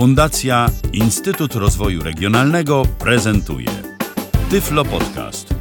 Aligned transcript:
Fundacja 0.00 0.66
Instytut 0.92 1.54
Rozwoju 1.54 2.02
Regionalnego 2.02 2.82
prezentuje 2.98 3.68
Tyflo 4.50 4.84
Podcast. 4.84 5.54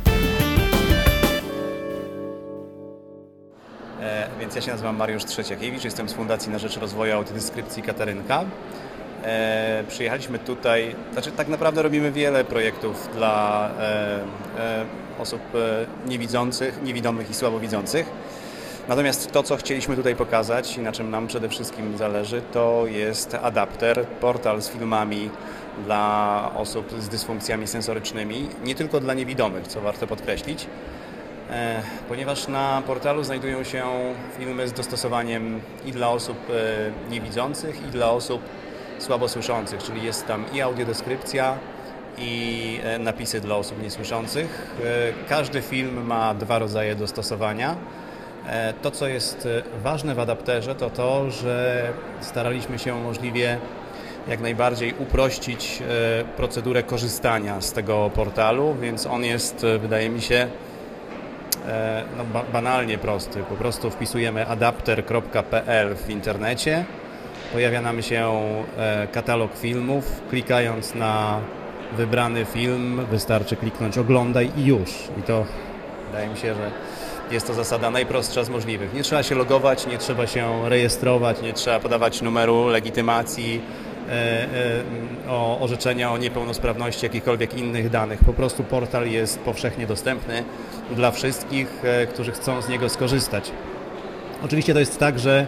E, 4.02 4.28
Więc 4.40 4.56
ja 4.56 4.62
się 4.62 4.72
nazywam 4.72 4.98
Mariusz 4.98 5.26
Trzeciakiewicz, 5.26 5.84
jestem 5.84 6.10
z 6.10 6.14
Fundacji 6.14 6.52
na 6.52 6.60
Rzecz 6.60 6.78
Rozwoju 6.78 7.14
Autodeskrypcji 7.14 7.84
Katarynka. 7.84 8.44
E, 9.24 9.84
przyjechaliśmy 9.88 10.40
tutaj, 10.40 10.96
znaczy 11.14 11.32
tak 11.32 11.48
naprawdę 11.48 11.82
robimy 11.82 12.12
wiele 12.12 12.44
projektów 12.44 13.10
dla 13.16 13.70
e, 13.80 14.20
e, 14.60 14.86
osób 15.20 15.42
e, 15.56 15.86
niewidzących, 16.10 16.80
niewidomych 16.84 17.30
i 17.30 17.34
słabowidzących. 17.34 18.06
Natomiast 18.90 19.32
to, 19.32 19.44
co 19.44 19.58
chcieliśmy 19.58 19.96
tutaj 19.96 20.16
pokazać 20.16 20.78
i 20.78 20.82
na 20.82 20.92
czym 20.92 21.12
nam 21.12 21.28
przede 21.28 21.50
wszystkim 21.50 21.98
zależy, 21.98 22.42
to 22.54 22.84
jest 22.88 23.34
adapter, 23.34 24.06
portal 24.06 24.62
z 24.62 24.70
filmami 24.70 25.30
dla 25.84 26.52
osób 26.56 26.94
z 27.00 27.10
dysfunkcjami 27.10 27.68
sensorycznymi, 27.68 28.50
nie 28.64 28.76
tylko 28.76 29.00
dla 29.00 29.14
niewidomych, 29.14 29.68
co 29.68 29.82
warto 29.82 30.08
podkreślić, 30.08 30.68
e, 31.50 31.82
ponieważ 32.08 32.48
na 32.48 32.84
portalu 32.88 33.24
znajdują 33.24 33.64
się 33.64 33.84
filmy 34.38 34.68
z 34.68 34.74
dostosowaniem 34.74 35.62
i 35.86 35.92
dla 35.92 36.10
osób 36.10 36.38
e, 36.50 37.12
niewidzących, 37.12 37.82
i 37.88 37.92
dla 37.92 38.12
osób 38.12 38.42
słabosłyszących, 39.00 39.84
czyli 39.84 40.04
jest 40.04 40.28
tam 40.28 40.46
i 40.54 40.62
audiodeskrypcja, 40.62 41.58
i 42.18 42.80
e, 42.84 43.00
napisy 43.00 43.42
dla 43.42 43.56
osób 43.56 43.84
niesłyszących. 43.84 44.76
Każdy 45.30 45.62
film 45.62 46.06
ma 46.06 46.34
dwa 46.34 46.60
rodzaje 46.60 46.96
dostosowania. 46.96 47.76
E, 48.48 48.74
To, 48.74 48.92
co 48.92 49.08
jest 49.08 49.46
e, 49.46 49.82
ważne 49.84 50.16
w 50.16 50.20
adapterze, 50.20 50.76
to 50.76 50.90
to, 50.90 51.32
że 51.32 51.88
staraliśmy 52.22 52.80
się 52.80 53.04
możliwie 53.04 53.58
jak 54.28 54.40
najbardziej 54.42 54.94
uprościć 55.00 55.82
e, 55.82 56.24
procedurę 56.26 56.84
korzystania 56.84 57.62
z 57.62 57.74
tego 57.74 58.12
portalu, 58.16 58.76
więc 58.82 59.08
on 59.08 59.24
jest, 59.24 59.66
wydaje 59.80 60.10
mi 60.10 60.22
się, 60.22 60.48
no, 62.18 62.24
ba 62.34 62.44
banalnie 62.54 62.98
prosty. 62.98 63.44
Po 63.50 63.56
prostu 63.56 63.90
wpisujemy 63.92 64.48
adapter.pl 64.48 65.96
w 65.96 66.10
internecie, 66.10 66.86
pojawia 67.54 67.82
nam 67.82 68.02
się 68.02 68.32
katalog 69.12 69.58
filmów. 69.58 70.22
Klikając 70.30 70.96
na 70.96 71.40
wybrany 71.98 72.46
film, 72.46 73.06
wystarczy 73.12 73.56
kliknąć 73.56 73.98
oglądaj 73.98 74.52
i 74.58 74.66
już. 74.66 74.90
I 75.20 75.22
to 75.22 75.46
wydaje 76.08 76.28
mi 76.28 76.38
się, 76.38 76.56
że 76.56 76.72
jest 77.32 77.48
to 77.48 77.54
zasada 77.54 77.92
najprostsza 77.92 78.44
z 78.44 78.50
możliwych. 78.50 78.94
Nie 78.94 79.04
trzeba 79.04 79.24
się 79.24 79.36
logować, 79.36 79.88
nie 79.88 79.98
trzeba 79.98 80.28
się 80.28 80.70
rejestrować, 80.70 81.42
nie 81.42 81.54
trzeba 81.54 81.80
podawać 81.80 82.22
numeru 82.22 82.68
legitymacji, 82.68 83.62
e, 84.10 84.12
e, 84.12 85.30
o 85.30 85.60
orzeczenia 85.60 86.12
o 86.12 86.18
niepełnosprawności, 86.18 87.06
jakichkolwiek 87.06 87.54
innych 87.54 87.90
danych. 87.90 88.20
Po 88.26 88.34
prostu 88.34 88.64
portal 88.64 89.08
jest 89.08 89.40
powszechnie 89.40 89.88
dostępny 89.88 90.44
dla 90.96 91.12
wszystkich, 91.12 91.68
e, 91.84 92.08
którzy 92.08 92.32
chcą 92.32 92.62
z 92.62 92.70
niego 92.70 92.90
skorzystać. 92.90 93.52
Oczywiście 94.46 94.74
to 94.74 94.80
jest 94.80 95.00
tak, 95.00 95.20
że 95.20 95.48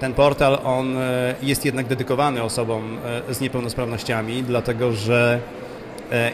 ten 0.00 0.14
portal 0.14 0.58
on 0.64 0.96
jest 1.42 1.64
jednak 1.64 1.86
dedykowany 1.86 2.42
osobom 2.42 2.98
z 3.30 3.40
niepełnosprawnościami, 3.40 4.42
dlatego 4.42 4.92
że 4.92 5.40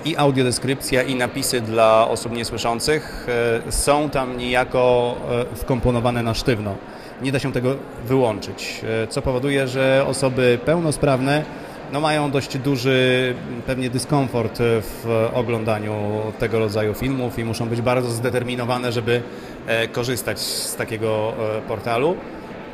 i 0.05 0.17
audiodeskrypcja, 0.17 1.03
i 1.03 1.15
napisy 1.15 1.61
dla 1.61 2.09
osób 2.09 2.33
niesłyszących 2.33 3.27
e, 3.67 3.73
są 3.73 4.11
tam 4.11 4.37
niejako 4.37 5.15
e, 5.53 5.57
wkomponowane 5.57 6.23
na 6.23 6.35
sztywno. 6.35 6.75
Nie 7.23 7.33
da 7.33 7.39
się 7.39 7.53
tego 7.53 7.77
wyłączyć, 8.07 8.85
e, 9.03 9.07
co 9.07 9.23
powoduje, 9.23 9.69
że 9.69 10.05
osoby 10.09 10.59
pełnosprawne 10.65 11.45
no, 11.93 12.01
mają 12.01 12.31
dość 12.31 12.59
duży 12.59 13.35
pewnie 13.67 13.91
dyskomfort 13.91 14.59
w 14.61 15.29
oglądaniu 15.35 15.93
tego 16.39 16.59
rodzaju 16.59 16.95
filmów 16.95 17.39
i 17.39 17.45
muszą 17.45 17.69
być 17.69 17.81
bardzo 17.81 18.11
zdeterminowane, 18.11 18.93
żeby 18.93 19.23
e, 19.67 19.89
korzystać 19.89 20.41
z 20.41 20.77
takiego 20.77 21.33
e, 21.59 21.69
portalu. 21.69 22.17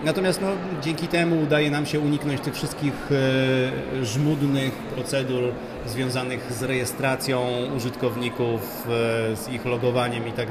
Natomiast 0.05 0.41
no, 0.41 0.49
dzięki 0.83 1.09
temu 1.09 1.43
udaje 1.43 1.71
nam 1.71 1.87
się 1.87 2.01
uniknąć 2.01 2.41
tych 2.41 2.55
wszystkich 2.55 2.93
e, 3.11 4.05
żmudnych 4.05 4.73
procedur 4.73 5.43
związanych 5.87 6.53
z 6.53 6.63
rejestracją 6.63 7.43
użytkowników, 7.77 8.87
e, 8.87 9.37
z 9.37 9.49
ich 9.49 9.65
logowaniem 9.65 10.29
i 10.29 10.33
tak. 10.33 10.49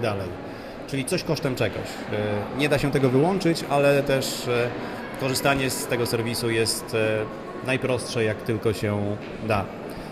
Czyli 0.87 1.05
coś 1.05 1.23
kosztem 1.23 1.55
czegoś. 1.55 1.87
E, 2.11 2.59
nie 2.59 2.69
da 2.69 2.79
się 2.79 2.91
tego 2.91 3.09
wyłączyć, 3.09 3.63
ale 3.69 4.03
też 4.03 4.49
korzystanie 5.19 5.69
z 5.69 5.87
tego 5.87 6.05
serwisu 6.05 6.49
jest 6.49 6.95
najprostsze 7.65 8.23
jak 8.23 8.41
tylko 8.41 8.73
się 8.73 9.15
da. 9.47 9.65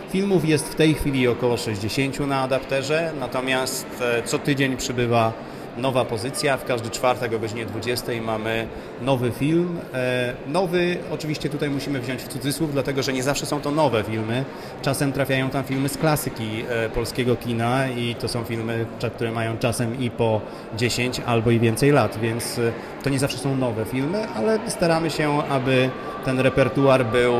Filmów 0.09 0.45
jest 0.45 0.69
w 0.69 0.75
tej 0.75 0.93
chwili 0.93 1.27
około 1.27 1.57
60 1.57 2.19
na 2.19 2.41
adapterze, 2.41 3.11
natomiast 3.19 3.87
co 4.25 4.39
tydzień 4.39 4.77
przybywa 4.77 5.33
nowa 5.77 6.05
pozycja. 6.05 6.57
W 6.57 6.65
każdy 6.65 6.89
czwartek 6.89 7.33
o 7.33 7.39
godzinie 7.39 7.65
20 7.65 8.11
mamy 8.21 8.67
nowy 9.01 9.31
film. 9.31 9.79
E, 9.93 10.33
Nowy, 10.47 10.97
oczywiście 11.11 11.49
tutaj 11.49 11.69
musimy 11.69 11.99
wziąć 11.99 12.21
w 12.21 12.27
cudzysłów, 12.27 12.73
dlatego 12.73 13.03
że 13.03 13.13
nie 13.13 13.23
zawsze 13.23 13.45
są 13.45 13.61
to 13.61 13.71
nowe 13.71 14.03
filmy. 14.03 14.45
Czasem 14.81 15.11
trafiają 15.11 15.49
tam 15.49 15.63
filmy 15.63 15.89
z 15.89 15.97
klasyki 15.97 16.63
e, 16.69 16.89
polskiego 16.89 17.35
kina 17.35 17.87
i 17.87 18.15
to 18.15 18.27
są 18.27 18.43
filmy, 18.43 18.85
które 19.15 19.31
mają 19.31 19.57
czasem 19.57 19.99
i 19.99 20.09
po 20.09 20.41
10 20.77 21.21
albo 21.25 21.51
i 21.51 21.59
więcej 21.59 21.91
lat, 21.91 22.17
więc 22.21 22.59
e, 22.59 22.71
to 23.03 23.09
nie 23.09 23.19
zawsze 23.19 23.37
są 23.37 23.55
nowe 23.55 23.85
filmy, 23.85 24.27
ale 24.27 24.59
staramy 24.67 25.09
się, 25.09 25.43
aby 25.49 25.89
ten 26.25 26.39
repertuar 26.39 27.05
był 27.05 27.33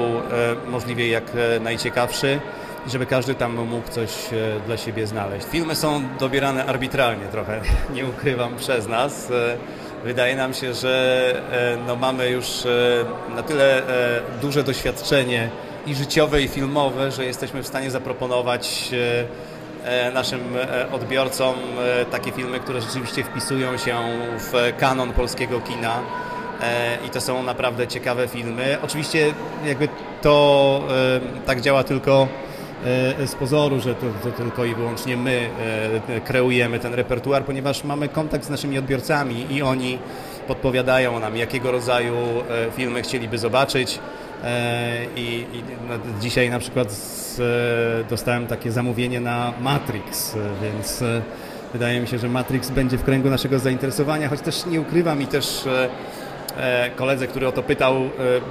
możliwie 0.68 1.08
jak 1.10 1.24
najciekawszy 1.62 2.40
żeby 2.88 3.06
każdy 3.06 3.36
tam 3.36 3.56
mógł 3.56 3.90
coś 3.90 4.10
e, 4.34 4.60
dla 4.66 4.78
siebie 4.78 5.08
znaleźć. 5.08 5.48
Filmy 5.48 5.76
są 5.76 6.04
dobierane 6.20 6.66
arbitralnie 6.66 7.26
trochę, 7.26 7.62
nie 7.96 8.06
ukrywam, 8.06 8.56
przez 8.56 8.88
nas. 8.88 9.32
E, 9.32 9.58
Wydaje 10.04 10.36
nam 10.36 10.54
się, 10.54 10.74
że 10.74 11.34
e, 11.52 11.78
no, 11.88 11.96
mamy 11.96 12.30
już 12.30 12.48
na 13.36 13.44
tyle 13.44 13.82
duże 14.42 14.64
doświadczenie 14.64 15.50
i 15.88 15.96
życiowe, 15.96 16.42
i 16.42 16.48
filmowe, 16.48 17.12
że 17.12 17.26
jesteśmy 17.26 17.64
w 17.64 17.68
stanie 17.68 17.92
zaproponować 17.92 18.92
naszym 20.14 20.40
odbiorcom 20.92 21.56
takie 22.12 22.32
filmy, 22.32 22.60
które 22.60 22.82
rzeczywiście 22.82 23.24
wpisują 23.24 23.78
się 23.78 23.98
w 24.38 24.74
kanon 24.78 25.14
polskiego 25.14 25.62
kina. 25.62 26.00
I 27.08 27.10
to 27.10 27.22
są 27.22 27.44
naprawdę 27.44 27.88
ciekawe 27.88 28.28
filmy. 28.28 28.78
Oczywiście 28.84 29.34
jakby 29.66 29.88
to 30.22 30.82
tak 31.46 31.62
działa 31.62 31.84
tylko 31.84 32.28
z 33.26 33.36
pozoru, 33.40 33.80
że 33.80 33.96
to, 33.96 34.06
to 34.24 34.32
tylko 34.32 34.66
i 34.66 34.76
wyłącznie 34.76 35.18
my 35.18 35.50
e, 36.10 36.22
kreujemy 36.22 36.80
ten 36.80 36.94
repertuar, 36.94 37.44
ponieważ 37.44 37.84
mamy 37.84 38.08
kontakt 38.10 38.46
z 38.46 38.50
naszymi 38.50 38.78
odbiorcami 38.78 39.46
i 39.56 39.62
oni 39.62 40.00
podpowiadają 40.48 41.20
nam, 41.20 41.38
jakiego 41.38 41.72
rodzaju 41.72 42.16
e, 42.16 42.72
filmy 42.72 43.02
chcieliby 43.02 43.38
zobaczyć. 43.38 44.00
E, 44.44 45.06
I, 45.16 45.46
i 45.54 45.64
dzisiaj 46.22 46.50
na 46.50 46.60
przykład 46.60 46.88
e, 47.40 48.04
dostałem 48.04 48.48
takie 48.48 48.72
zamówienie 48.72 49.20
na 49.20 49.54
Matrix, 49.62 50.36
e, 50.36 50.40
więc 50.64 51.02
e, 51.02 51.22
wydaje 51.74 52.02
mi 52.02 52.08
się, 52.08 52.20
że 52.20 52.30
Matrix 52.30 52.70
będzie 52.70 52.98
w 52.98 53.04
kręgu 53.04 53.30
naszego 53.30 53.60
zainteresowania, 53.60 54.30
choć 54.30 54.42
też 54.42 54.66
nie 54.66 54.82
ukrywam 54.82 55.22
i 55.22 55.28
też 55.28 55.68
e, 55.68 55.90
e, 56.58 56.90
koledze, 56.90 57.28
który 57.28 57.48
o 57.48 57.52
to 57.52 57.64
pytał, 57.64 57.96
e, 57.96 58.10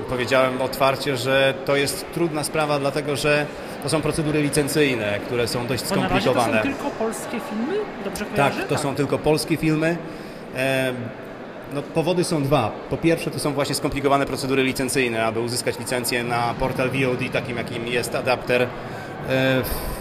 powiedziałem 0.08 0.62
otwarcie, 0.62 1.16
że 1.16 1.54
to 1.64 1.76
jest 1.76 2.12
trudna 2.14 2.44
sprawa, 2.44 2.78
dlatego 2.78 3.16
że 3.16 3.46
to 3.82 3.88
są 3.88 4.00
procedury 4.02 4.42
licencyjne, 4.42 5.18
które 5.26 5.48
są 5.48 5.66
dość 5.66 5.82
razie 5.82 5.94
to 5.94 6.00
skomplikowane. 6.00 6.56
są 6.56 6.62
tylko 6.62 6.90
polskie 6.90 7.40
filmy? 7.50 7.74
Dobrze 8.04 8.24
Tak, 8.24 8.52
to 8.68 8.78
są 8.78 8.94
tylko 8.94 9.18
polskie 9.18 9.56
filmy. 9.56 9.96
E, 10.56 10.92
No, 11.74 11.82
powody 11.82 12.24
są 12.24 12.42
dwa. 12.42 12.70
Po 12.90 12.96
pierwsze, 12.96 13.30
to 13.30 13.38
są 13.38 13.52
właśnie 13.52 13.74
skomplikowane 13.74 14.26
procedury 14.26 14.62
licencyjne, 14.62 15.24
aby 15.24 15.40
uzyskać 15.40 15.78
licencję 15.78 16.24
na 16.24 16.54
portal 16.58 16.90
VOD, 16.90 17.32
takim 17.32 17.56
jakim 17.56 17.86
jest 17.86 18.14
adapter 18.14 18.62
e, 18.62 18.66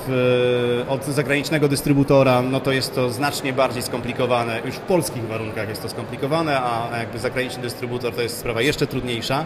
w, 0.07 0.85
od 0.89 1.05
zagranicznego 1.05 1.67
dystrybutora, 1.67 2.41
no 2.41 2.59
to 2.59 2.71
jest 2.71 2.95
to 2.95 3.09
znacznie 3.09 3.53
bardziej 3.53 3.83
skomplikowane. 3.83 4.61
Już 4.65 4.75
w 4.75 4.79
polskich 4.79 5.27
warunkach 5.27 5.69
jest 5.69 5.81
to 5.81 5.89
skomplikowane, 5.89 6.61
a 6.61 6.97
jakby 6.97 7.19
zagraniczny 7.19 7.61
dystrybutor 7.61 8.13
to 8.13 8.21
jest 8.21 8.37
sprawa 8.37 8.61
jeszcze 8.61 8.87
trudniejsza. 8.87 9.45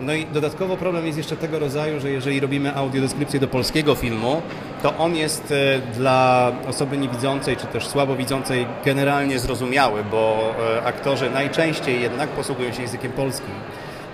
No 0.00 0.14
i 0.14 0.26
dodatkowo 0.26 0.76
problem 0.76 1.06
jest 1.06 1.18
jeszcze 1.18 1.36
tego 1.36 1.58
rodzaju, 1.58 2.00
że 2.00 2.10
jeżeli 2.10 2.40
robimy 2.40 2.74
audiodeskrypcję 2.74 3.40
do 3.40 3.48
polskiego 3.48 3.94
filmu, 3.94 4.42
to 4.82 4.96
on 4.96 5.16
jest 5.16 5.52
e, 5.52 5.78
dla 5.94 6.52
osoby 6.66 6.98
niewidzącej 6.98 7.56
czy 7.56 7.66
też 7.66 7.86
słabowidzącej 7.86 8.66
generalnie 8.84 9.38
zrozumiały, 9.38 10.04
bo 10.04 10.54
e, 10.76 10.84
aktorzy 10.84 11.30
najczęściej 11.30 12.02
jednak 12.02 12.28
posługują 12.28 12.72
się 12.72 12.82
językiem 12.82 13.12
polskim. 13.12 13.54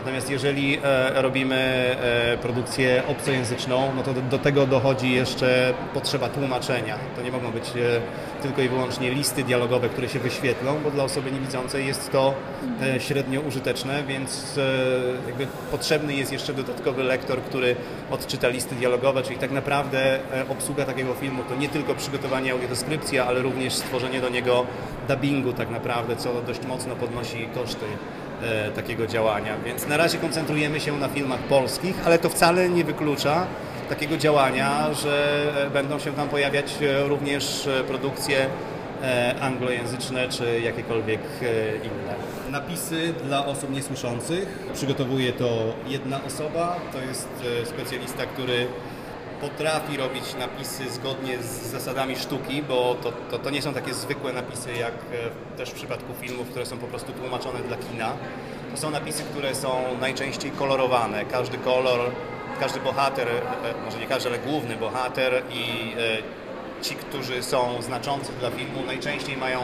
Natomiast 0.05 0.31
jeżeli 0.31 0.79
e, 0.83 1.23
robimy 1.23 1.57
e, 1.57 2.39
produkcję 2.39 3.03
obcojęzyczną, 3.09 3.93
no 3.97 4.03
to 4.03 4.13
do, 4.13 4.39
tego 4.39 4.67
dochodzi 4.67 5.13
jeszcze 5.13 5.75
potrzeba 5.95 6.29
tłumaczenia. 6.29 6.99
To 7.17 7.23
nie 7.23 7.33
mogą 7.33 7.51
być 7.51 7.65
e, 7.69 8.43
tylko 8.43 8.63
i 8.63 8.69
wyłącznie 8.69 9.11
listy 9.11 9.45
dialogowe, 9.45 9.89
które 9.89 10.09
się 10.09 10.19
wyświetlą, 10.19 10.81
bo 10.85 10.91
dla 10.91 11.05
osoby 11.05 11.33
niewidzącej 11.33 11.87
jest 11.87 12.13
to 12.13 12.35
średnio 12.99 13.41
użyteczne, 13.41 14.03
więc 14.03 14.59
potrzebny 15.71 16.15
jest 16.15 16.33
jeszcze 16.33 16.55
dodatkowy 16.55 17.03
lektor, 17.03 17.43
który 17.43 17.77
odczyta 18.11 18.49
listy 18.49 18.75
dialogowe, 18.75 19.23
czyli 19.23 19.39
tak 19.39 19.51
naprawdę 19.51 20.19
obsługa 20.49 20.85
takiego 20.85 21.15
filmu 21.15 21.43
to 21.49 21.57
nie 21.57 21.69
tylko 21.69 21.95
przygotowanie 21.95 22.53
audiodeskrypcji, 22.53 23.19
ale 23.19 23.43
również 23.43 23.75
stworzenie 23.75 24.21
do 24.21 24.29
niego 24.29 24.67
dubbingu 25.09 25.53
tak 25.53 25.71
naprawdę, 25.71 26.17
co 26.17 26.43
dość 26.47 26.67
mocno 26.67 26.97
podnosi 26.97 27.49
koszty 27.55 27.87
takiego 28.75 29.07
działania. 29.07 29.57
Więc 29.65 29.87
na 29.87 29.97
razie 29.97 30.19
koncentrujemy 30.19 30.81
się 30.81 30.99
na 30.99 31.09
filmach 31.09 31.41
polskich, 31.41 31.97
ale 32.05 32.19
to 32.19 32.29
wcale 32.29 32.69
nie 32.69 32.85
wyklucza 32.85 33.47
takiego 33.89 34.17
działania, 34.17 34.95
że 34.95 35.47
e, 35.67 35.71
będą 35.71 35.99
się 35.99 36.13
tam 36.13 36.29
pojawiać 36.29 36.75
e, 36.83 37.09
również 37.09 37.67
e, 37.67 37.85
produkcje 37.85 38.47
e, 39.03 39.35
anglojęzyczne 39.41 40.29
czy 40.29 40.61
jakiekolwiek 40.61 41.21
e, 41.21 41.77
inne. 41.77 42.15
Napisy 42.51 43.15
dla 43.25 43.47
osób 43.47 43.71
niesłyszących 43.71 44.59
przygotowuje 44.75 45.33
to 45.33 45.75
jedna 45.87 46.25
osoba, 46.25 46.77
to 46.93 47.01
jest 47.01 47.29
e, 47.63 47.67
specjalista, 47.67 48.27
który 48.27 48.67
potrafi 49.41 49.97
robić 49.97 50.35
napisy 50.39 50.91
zgodnie 50.91 51.39
z 51.39 51.67
zasadami 51.67 52.17
sztuki, 52.17 52.63
bo 52.63 52.97
to, 53.03 53.13
to, 53.31 53.39
to 53.39 53.51
nie 53.51 53.63
są 53.63 53.75
takie 53.75 53.95
zwykłe 53.95 54.33
napisy 54.33 54.73
jak 54.73 54.93
e, 54.95 55.57
też 55.57 55.71
w 55.71 55.75
przypadku 55.75 56.15
filmów, 56.21 56.49
które 56.49 56.67
są 56.67 56.79
po 56.79 56.87
prostu 56.87 57.13
tłumaczone 57.13 57.59
dla 57.61 57.77
kina. 57.77 58.13
To 58.71 58.81
są 58.81 58.91
napisy, 58.91 59.23
które 59.23 59.55
są 59.55 59.99
najczęściej 60.01 60.51
kolorowane. 60.51 61.25
Każdy 61.25 61.59
kolor, 61.59 62.01
każdy 62.61 62.81
bohater, 62.81 63.29
e, 63.29 63.31
e, 63.31 63.85
może 63.85 63.99
nie 63.99 64.07
każdy, 64.07 64.29
ale 64.29 64.39
główny 64.39 64.77
bohater 64.77 65.43
i 65.51 65.95
ci, 66.83 66.95
którzy 66.95 67.43
są 67.43 67.83
znaczący 67.83 68.33
dla 68.41 68.51
filmu, 68.51 68.83
najczęściej 68.87 69.37
mają 69.37 69.61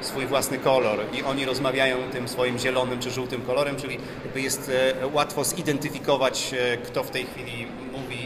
swój 0.00 0.26
własny 0.26 0.58
kolor 0.58 0.98
i 1.12 1.22
oni 1.22 1.44
rozmawiają 1.44 1.96
tym 2.12 2.28
swoim 2.28 2.58
zielonym 2.58 2.98
czy 2.98 3.10
żółtym 3.10 3.42
kolorem, 3.42 3.76
czyli 3.76 3.98
jest 4.34 4.70
łatwo 5.12 5.44
zidentyfikować, 5.44 6.54
kto 6.84 7.04
w 7.04 7.10
tej 7.10 7.26
chwili 7.26 7.66
mówi 7.92 8.23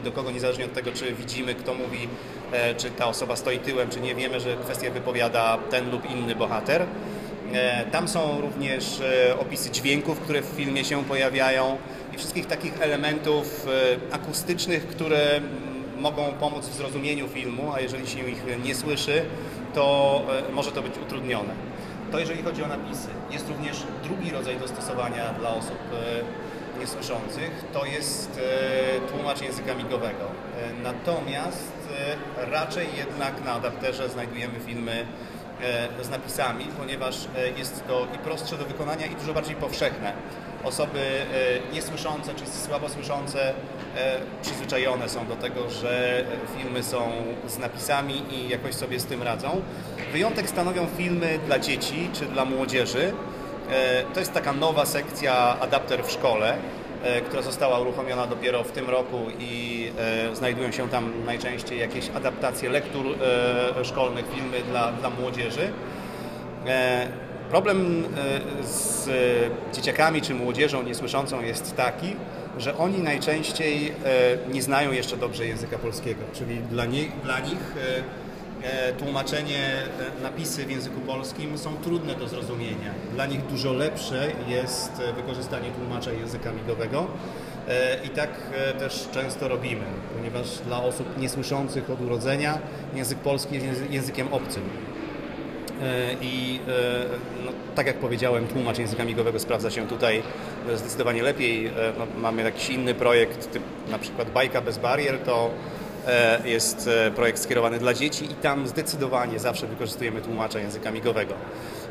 i, 0.00 0.02
do 0.02 0.12
kogo, 0.12 0.30
niezależnie 0.30 0.64
od 0.64 0.72
tego, 0.72 0.92
czy 0.92 1.12
widzimy, 1.12 1.54
kto 1.54 1.74
mówi, 1.74 2.08
e, 2.52 2.74
czy 2.74 2.90
ta 2.90 3.06
osoba 3.06 3.36
stoi 3.36 3.58
tyłem, 3.58 3.88
czy 3.88 4.00
nie 4.00 4.14
wiemy, 4.14 4.40
że 4.40 4.56
kwestię 4.56 4.90
wypowiada 4.90 5.58
ten 5.70 5.90
lub 5.90 6.10
inny 6.10 6.34
bohater. 6.34 6.86
E, 7.52 7.84
Tam 7.92 8.08
są 8.08 8.40
również 8.40 9.00
e, 9.30 9.38
opisy 9.38 9.70
dźwięków, 9.70 10.20
które 10.20 10.42
w 10.42 10.46
filmie 10.46 10.84
się 10.84 11.04
pojawiają 11.04 11.78
i 12.14 12.18
wszystkich 12.18 12.46
takich 12.46 12.82
elementów 12.82 13.66
akustycznych, 14.12 14.86
które 14.86 15.40
mogą 15.98 16.32
pomóc 16.32 16.66
w 16.68 16.74
zrozumieniu 16.74 17.28
filmu, 17.28 17.72
a 17.74 17.80
jeżeli 17.80 18.06
się 18.08 18.18
ich 18.30 18.42
nie 18.64 18.74
słyszy, 18.74 19.22
to 19.74 20.22
może 20.52 20.72
to 20.72 20.82
być 20.82 20.92
utrudnione. 20.98 21.54
To 22.12 22.18
jeżeli 22.18 22.42
chodzi 22.42 22.62
o 22.62 22.66
napisy. 22.68 23.08
Jest 23.30 23.48
również 23.48 23.76
drugi 24.04 24.30
rodzaj 24.30 24.56
dostosowania 24.56 25.32
dla 25.38 25.50
osób 25.50 25.78
niesłyszących, 26.80 27.50
to 27.72 27.84
jest 27.84 28.40
e, 29.06 29.08
tłumacz 29.12 29.42
języka 29.42 29.74
migowego. 29.74 30.24
E, 30.24 30.82
Natomiast 30.82 31.72
e, 32.38 32.50
raczej 32.50 32.86
jednak 32.96 33.44
na 33.44 33.52
adapterze 33.52 34.08
znajdujemy 34.08 34.60
filmy 34.66 35.06
z 36.02 36.10
napisami, 36.10 36.64
ponieważ 36.78 37.16
jest 37.56 37.86
to 37.86 38.06
i 38.14 38.18
prostsze 38.18 38.56
do 38.56 38.64
wykonania 38.64 39.06
i 39.06 39.14
dużo 39.14 39.34
bardziej 39.34 39.56
powszechne. 39.56 40.12
Osoby 40.64 41.00
niesłyszące 41.72 42.34
czy 42.34 42.46
słabo 42.46 42.88
słyszące 42.88 43.54
przyzwyczajone 44.42 45.08
są 45.08 45.26
do 45.26 45.36
tego, 45.36 45.70
że 45.70 46.24
filmy 46.56 46.82
są 46.82 47.12
z 47.48 47.58
napisami 47.58 48.22
i 48.34 48.48
jakoś 48.48 48.74
sobie 48.74 49.00
z 49.00 49.04
tym 49.04 49.22
radzą. 49.22 49.62
Wyjątek 50.12 50.48
stanowią 50.48 50.86
filmy 50.96 51.38
dla 51.46 51.58
dzieci 51.58 52.10
czy 52.12 52.26
dla 52.26 52.44
młodzieży. 52.44 53.12
E, 53.70 54.04
To 54.14 54.20
jest 54.20 54.32
taka 54.32 54.52
nowa 54.52 54.86
sekcja 54.86 55.60
adapter 55.60 56.04
w 56.04 56.10
szkole, 56.10 56.56
e, 57.02 57.20
która 57.20 57.42
została 57.42 57.78
uruchomiona 57.80 58.26
dopiero 58.26 58.64
w 58.64 58.72
tym 58.72 58.90
roku 58.90 59.18
i 59.38 59.86
e, 60.30 60.36
znajdują 60.36 60.72
się 60.72 60.88
tam 60.88 61.12
najczęściej 61.26 61.78
jakieś 61.78 62.10
adaptacje 62.14 62.70
lektur 62.70 63.06
szkolnych, 63.82 64.24
filmy 64.34 64.62
dla, 64.70 64.92
dla 64.92 65.10
młodzieży. 65.10 65.72
Problem 67.50 68.04
z 68.62 69.08
dzieciakami 69.72 70.22
czy 70.22 70.34
młodzieżą 70.34 70.82
niesłyszącą 70.82 71.42
jest 71.42 71.76
taki, 71.76 72.16
że 72.58 72.78
oni 72.78 72.98
najczęściej 72.98 73.94
nie 74.52 74.62
znają 74.62 74.92
jeszcze 74.92 75.16
dobrze 75.16 75.46
języka 75.46 75.78
polskiego, 75.78 76.20
czyli 76.32 76.58
dla, 76.58 76.84
nie, 76.84 77.04
dla 77.24 77.40
nich 77.40 77.74
tłumaczenie, 78.98 79.58
e, 80.18 80.22
napisy 80.22 80.66
w 80.66 80.70
języku 80.70 81.00
polskim 81.00 81.58
są 81.58 81.76
trudne 81.76 82.14
do 82.14 82.28
zrozumienia. 82.28 82.94
Dla 83.14 83.26
nich 83.26 83.46
dużo 83.46 83.72
lepsze 83.72 84.28
jest 84.48 84.92
e, 85.00 85.12
wykorzystanie 85.12 85.70
tłumacza 85.70 86.12
języka 86.12 86.52
migowego. 86.52 87.06
E, 87.68 88.04
I 88.04 88.08
tak 88.08 88.30
też 88.78 89.08
często 89.12 89.48
robimy, 89.48 89.84
ponieważ 90.16 90.58
dla 90.66 90.82
osób 90.82 91.18
niesłyszących 91.18 91.90
od 91.90 92.00
urodzenia 92.00 92.58
język 92.94 93.18
polski 93.18 93.54
jest 93.54 93.66
języ- 93.66 93.90
językiem 93.92 94.32
obcym. 94.32 94.62
I 96.22 96.60
no, 97.44 97.52
tak 97.74 97.86
jak 97.86 97.96
powiedziałem, 97.96 98.46
tłumacz 98.46 98.78
języka 98.78 99.04
migowego 99.04 99.38
sprawdza 99.38 99.70
się 99.70 99.88
tutaj 99.88 100.22
zdecydowanie 100.74 101.22
lepiej. 101.22 101.70
No, 101.98 102.06
mamy 102.20 102.42
jakiś 102.42 102.70
inny 102.70 102.94
projekt, 102.94 103.52
typ 103.52 103.62
na 103.90 103.98
przykład 103.98 104.30
Bajka 104.30 104.60
bez 104.60 104.78
barier, 104.78 105.18
to 105.18 105.50
jest 106.44 106.88
e, 106.88 107.10
projekt 107.10 107.38
skierowany 107.38 107.78
dla 107.78 107.94
dzieci 107.94 108.24
i 108.24 108.34
tam 108.34 108.68
zdecydowanie 108.68 109.38
zawsze 109.38 109.66
wykorzystujemy 109.66 110.20
tłumacza 110.20 110.58
języka 110.58 110.90
migowego. 110.90 111.34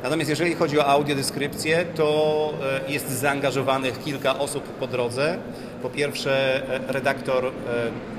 Natomiast 0.03 0.29
jeżeli 0.29 0.55
chodzi 0.55 0.79
o 0.79 0.85
audiodeskrypcję, 0.85 1.85
to 1.95 2.53
e, 2.87 2.91
jest 2.91 3.09
zaangażowanych 3.09 4.03
kilka 4.03 4.39
osób 4.39 4.63
po 4.63 4.87
drodze. 4.87 5.37
Po 5.81 5.89
pierwsze 5.89 6.63
e, 6.69 6.93
redaktor 6.93 7.45
e, 7.45 7.51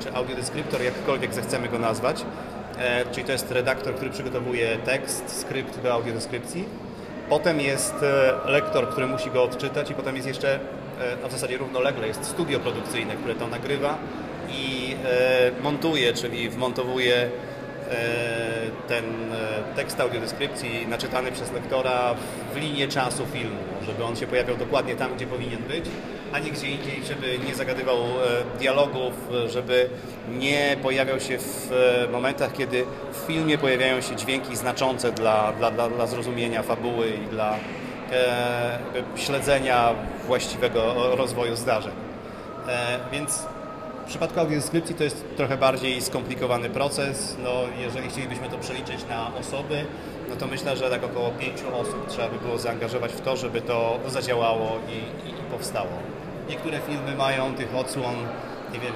czy 0.02 0.14
audiodeskryptor, 0.14 0.82
jakkolwiek 0.82 1.34
zechcemy 1.34 1.68
go 1.68 1.78
nazwać, 1.78 2.24
E, 2.80 3.04
czyli 3.12 3.26
to 3.26 3.32
jest 3.32 3.50
redaktor, 3.50 3.94
który 3.94 4.10
przygotowuje 4.10 4.76
tekst, 4.76 5.40
skrypt 5.40 5.82
do 5.82 5.92
audiodeskrypcji. 5.92 6.64
Potem 7.28 7.60
jest 7.60 7.94
e, 8.02 8.50
lektor, 8.50 8.88
który 8.88 9.06
musi 9.06 9.30
go 9.30 9.42
odczytać 9.42 9.90
i 9.90 9.94
potem 9.94 10.16
jest 10.16 10.28
jeszcze, 10.28 10.54
e, 10.54 10.60
no 11.22 11.28
w 11.28 11.32
zasadzie 11.32 11.58
równolegle, 11.58 12.06
jest 12.06 12.24
studio 12.24 12.60
produkcyjne, 12.60 13.16
które 13.16 13.34
to 13.34 13.48
nagrywa 13.48 13.98
i 14.52 14.96
e, 15.04 15.62
montuje, 15.62 16.12
czyli 16.12 16.50
wmontowuje 16.50 17.16
e, 17.16 17.30
ten 18.88 19.04
e, 19.32 19.76
tekst 19.76 20.00
audiodeskrypcji 20.00 20.86
naczytany 20.86 21.32
przez 21.32 21.52
lektora 21.52 22.14
w 22.54 22.56
linię 22.56 22.88
czasu 22.88 23.26
filmu, 23.32 23.60
żeby 23.86 24.04
on 24.04 24.16
się 24.16 24.26
pojawiał 24.26 24.56
dokładnie 24.56 24.96
tam, 24.96 25.14
gdzie 25.14 25.26
powinien 25.26 25.62
być, 25.62 25.84
a 26.32 26.38
nie 26.38 26.50
gdzie 26.50 26.66
indziej, 26.66 27.02
żeby 27.04 27.38
nie 27.46 27.54
zagadywał 27.54 27.98
dialogów, 28.58 29.12
żeby 29.46 29.88
nie 30.38 30.76
pojawiał 30.82 31.20
się 31.20 31.38
w 31.38 31.70
momentach, 32.12 32.52
kiedy 32.52 32.84
w 33.12 33.26
filmie 33.26 33.58
pojawiają 33.58 34.00
się 34.00 34.16
dźwięki 34.16 34.56
znaczące 34.56 35.12
dla, 35.12 35.52
dla, 35.52 35.70
dla, 35.70 35.88
dla 35.88 36.06
zrozumienia 36.06 36.62
fabuły 36.62 37.08
i 37.08 37.26
dla 37.26 37.56
e, 38.12 38.78
śledzenia 39.16 39.94
właściwego 40.26 40.94
rozwoju 41.16 41.56
zdarzeń. 41.56 41.92
E, 42.68 42.98
więc 43.12 43.46
przypadku 44.10 44.40
audiodeskrypcji 44.40 44.94
to 44.94 45.04
jest 45.04 45.24
trochę 45.36 45.56
bardziej 45.56 46.02
skomplikowany 46.02 46.70
proces. 46.70 47.36
No, 47.44 47.50
jeżeli 47.78 48.08
chcielibyśmy 48.08 48.48
to 48.48 48.58
przeliczyć 48.58 49.06
na 49.08 49.34
osoby, 49.34 49.84
no 50.28 50.36
to 50.36 50.46
myślę, 50.46 50.76
że 50.76 50.90
tak 50.90 51.04
około 51.04 51.30
pięciu 51.30 51.76
osób 51.76 52.08
trzeba 52.08 52.28
by 52.28 52.38
było 52.38 52.58
zaangażować 52.58 53.12
w 53.12 53.20
to, 53.20 53.36
żeby 53.36 53.60
to 53.60 53.98
zadziałało 54.06 54.78
i, 54.88 55.28
i, 55.28 55.30
i 55.30 55.42
powstało. 55.50 55.90
Niektóre 56.48 56.80
filmy 56.80 57.16
mają 57.16 57.54
tych 57.54 57.74
odsłon, 57.74 58.14
nie 58.72 58.80
wiem, 58.80 58.92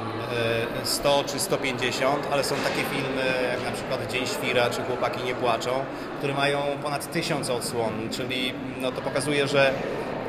e, 0.83 0.87
100 0.87 1.25
czy 1.26 1.40
150, 1.40 2.28
ale 2.33 2.44
są 2.44 2.54
takie 2.54 2.83
filmy 2.90 3.25
jak 3.52 3.64
na 3.64 3.73
przykład 3.73 4.12
Dzień 4.12 4.26
Świra 4.26 4.71
czy 4.71 4.83
Chłopaki 4.83 5.25
nie 5.25 5.35
płaczą, 5.35 5.71
które 6.18 6.35
mają 6.35 6.59
ponad 6.83 7.12
tysiąc 7.12 7.50
odsłon, 7.50 7.92
czyli 8.11 8.54
no, 8.80 8.92
to 8.92 9.00
pokazuje, 9.00 9.49
że 9.49 9.73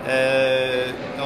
e, 0.07 0.83
no, 1.17 1.25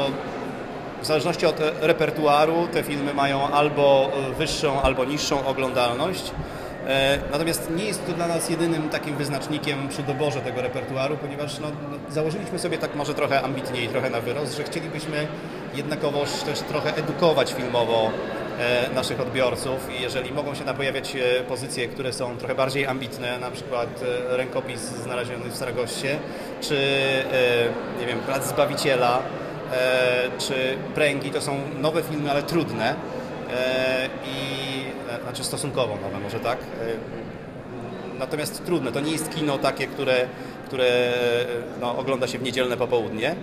w 1.02 1.06
zależności 1.06 1.46
od 1.46 1.56
repertuaru 1.82 2.68
te 2.74 2.84
filmy 2.84 3.14
mają 3.14 3.48
albo 3.48 4.12
e, 4.32 4.34
wyższą, 4.34 4.82
albo 4.82 5.06
niższą 5.06 5.48
oglądalność. 5.48 6.32
E, 6.88 7.20
Natomiast 7.32 7.70
nie 7.76 7.84
jest 7.86 8.06
to 8.06 8.12
dla 8.14 8.28
nas 8.28 8.50
jedynym 8.50 8.90
takim 8.90 9.16
wyznacznikiem 9.16 9.88
przy 9.90 10.04
doborze 10.04 10.42
tego 10.42 10.62
repertuaru, 10.62 11.18
ponieważ 11.18 11.60
no, 11.60 11.68
no, 11.92 11.98
założyliśmy 12.14 12.60
sobie 12.60 12.78
tak 12.78 12.96
może 12.96 13.14
trochę 13.14 13.42
ambitniej, 13.42 13.88
trochę 13.88 14.10
na 14.10 14.22
wyrost, 14.22 14.58
że 14.58 14.64
chcielibyśmy 14.64 15.28
jednakowoż 15.76 16.30
też 16.46 16.60
trochę 16.60 16.96
edukować 16.96 17.54
filmowo 17.54 18.12
e, 18.60 18.90
naszych 18.96 19.22
odbiorców 19.22 19.90
i 20.00 20.02
jeżeli 20.02 20.32
mogą 20.32 20.56
się 20.56 20.64
tam 20.64 20.76
pojawiać 20.76 21.18
pozycje, 21.48 21.88
które 21.88 22.14
są 22.14 22.38
trochę 22.38 22.56
bardziej 22.56 22.86
ambitne, 22.88 23.40
na 23.40 23.52
przykład 23.52 23.90
rękopis 24.30 24.80
znaleziony 24.82 25.50
w 25.50 25.56
Saragoście, 25.58 26.20
czy 26.62 26.76
nie 28.00 28.06
wiem, 28.08 28.20
Plac 28.20 28.48
Zbawiciela, 28.48 29.20
czy 30.38 30.78
Pręgi 30.96 31.32
to 31.32 31.42
są 31.42 31.60
nowe 31.82 32.04
filmy, 32.04 32.32
ale 32.32 32.44
trudne 32.44 32.96
e, 33.54 34.10
i 34.26 34.84
e, 35.20 35.24
znaczy 35.24 35.44
stosunkowo 35.44 35.96
nowe 35.96 36.20
może 36.20 36.40
tak. 36.40 36.58
E, 36.60 36.66
natomiast 38.20 38.66
trudne, 38.66 38.92
to 38.92 39.00
nie 39.00 39.12
jest 39.12 39.30
kino 39.30 39.58
takie, 39.58 39.88
które, 39.88 40.28
które 40.66 41.14
no, 41.82 41.98
ogląda 41.98 42.28
się 42.28 42.40
w 42.40 42.44
niedzielne 42.44 42.78
popołudnie. 42.78 43.36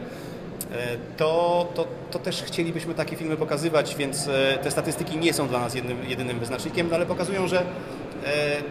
E, 0.73 0.97
to, 1.17 1.69
to, 1.75 1.87
to 2.11 2.19
też 2.19 2.43
chcielibyśmy 2.43 2.95
takie 2.95 3.17
filmy 3.17 3.37
pokazywać, 3.37 3.97
więc 3.97 4.29
e, 4.29 4.59
te 4.63 4.71
statystyki 4.71 5.19
nie 5.19 5.33
są 5.33 5.49
dla 5.49 5.61
nas 5.61 5.75
jednym, 5.75 6.09
jedynym 6.09 6.39
wyznacznikiem, 6.39 6.89
no 6.91 6.97
ale 6.97 7.07
pokazują, 7.07 7.49
że 7.49 7.61
e, 7.61 7.65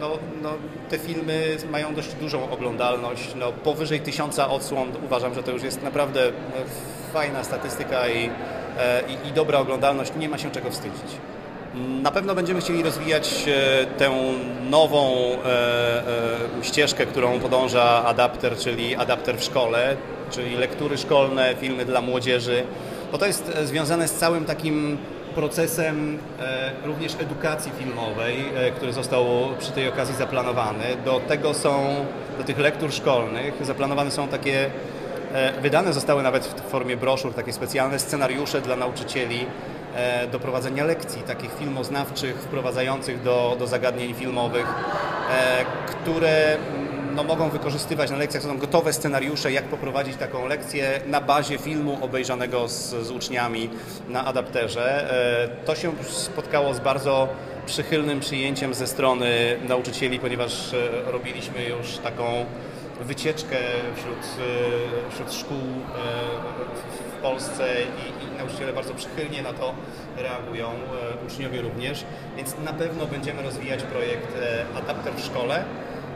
no, 0.00 0.10
no, 0.42 0.50
te 0.90 0.98
filmy 0.98 1.56
mają 1.70 1.94
dość 1.94 2.14
dużą 2.14 2.50
oglądalność. 2.50 3.34
No, 3.36 3.52
powyżej 3.52 4.00
tysiąca 4.00 4.50
odsłon 4.50 4.92
uważam, 5.04 5.34
że 5.34 5.42
to 5.42 5.50
już 5.50 5.62
jest 5.62 5.82
naprawdę 5.82 6.32
fajna 7.16 7.44
statystyka 7.44 8.08
i, 8.08 8.30
i, 9.08 9.28
i 9.28 9.32
dobra 9.32 9.58
oglądalność. 9.58 10.12
Nie 10.18 10.28
ma 10.28 10.38
się 10.38 10.50
czego 10.50 10.70
wstydzić. 10.70 11.10
Na 12.02 12.10
pewno 12.10 12.34
będziemy 12.34 12.60
chcieli 12.60 12.82
rozwijać 12.82 13.44
tę 13.98 14.10
nową 14.70 15.14
ścieżkę, 16.62 17.06
którą 17.06 17.40
podąża 17.40 18.04
adapter, 18.04 18.56
czyli 18.56 18.96
adapter 18.96 19.38
w 19.38 19.44
szkole 19.44 19.96
czyli 20.30 20.56
lektury 20.56 20.98
szkolne, 20.98 21.54
filmy 21.60 21.84
dla 21.84 22.00
młodzieży, 22.00 22.64
bo 23.12 23.18
to 23.18 23.26
jest 23.26 23.52
e, 23.56 23.66
związane 23.66 24.08
z 24.08 24.12
całym 24.12 24.44
takim 24.44 24.98
procesem 25.34 26.18
e, 26.40 26.70
również 26.84 27.14
edukacji 27.20 27.72
filmowej, 27.78 28.36
e, 28.56 28.70
który 28.70 28.92
został 28.92 29.26
przy 29.58 29.70
tej 29.72 29.88
okazji 29.88 30.14
zaplanowany. 30.14 30.84
Do 31.04 31.20
tego 31.20 31.54
są, 31.54 31.94
do 32.38 32.44
tych 32.44 32.58
lektur 32.58 32.92
szkolnych 32.92 33.54
zaplanowane 33.66 34.10
są 34.10 34.28
takie, 34.28 34.70
wydane 35.62 35.92
zostały 35.92 36.22
nawet 36.22 36.46
w 36.46 36.70
formie 36.70 36.96
broszur, 36.96 37.34
takie 37.34 37.52
specjalne 37.52 37.98
scenariusze 37.98 38.60
dla 38.60 38.76
nauczycieli 38.76 39.46
do 40.32 40.40
prowadzenia 40.40 40.84
lekcji, 40.84 41.22
takich 41.22 41.50
filmoznawczych, 41.58 42.36
wprowadzających 42.36 43.22
do, 43.22 43.56
do 43.58 43.66
zagadnień 43.66 44.14
filmowych, 44.14 44.66
które 45.86 46.56
no, 47.16 47.24
mogą 47.24 47.48
wykorzystywać 47.48 48.10
na 48.10 48.16
lekcjach, 48.16 48.42
są 48.42 48.58
gotowe 48.58 48.92
scenariusze, 48.92 49.52
jak 49.52 49.64
poprowadzić 49.64 50.16
taką 50.16 50.46
lekcję 50.46 51.00
na 51.06 51.20
bazie 51.20 51.58
filmu 51.58 51.98
obejrzanego 52.02 52.68
z, 52.68 52.94
z 53.06 53.10
uczniami 53.10 53.70
na 54.08 54.24
adapterze. 54.24 55.10
E, 55.52 55.64
to 55.66 55.74
się 55.74 55.92
spotkało 56.02 56.74
z 56.74 56.80
bardzo 56.80 57.28
przychylnym 57.66 58.20
przyjęciem 58.20 58.74
ze 58.74 58.86
strony 58.86 59.56
nauczycieli, 59.68 60.18
ponieważ 60.18 60.74
e, 60.74 61.10
robiliśmy 61.12 61.64
już 61.64 61.98
taką 61.98 62.46
wycieczkę 63.00 63.56
wśród, 63.96 64.18
e, 64.18 65.10
wśród 65.10 65.32
szkół 65.32 65.58
w 67.18 67.22
Polsce 67.22 67.74
i, 67.82 68.24
i 68.24 68.38
nauczyciele 68.38 68.72
bardzo 68.72 68.94
przychylnie 68.94 69.42
na 69.42 69.52
to 69.52 69.74
reagują, 70.16 70.70
uczniowie 71.26 71.62
również, 71.62 72.04
więc 72.36 72.54
na 72.64 72.72
pewno 72.72 73.06
będziemy 73.06 73.42
rozwijać 73.42 73.82
projekt 73.82 74.38
Adapter 74.76 75.14
w 75.14 75.24
szkole. 75.24 75.64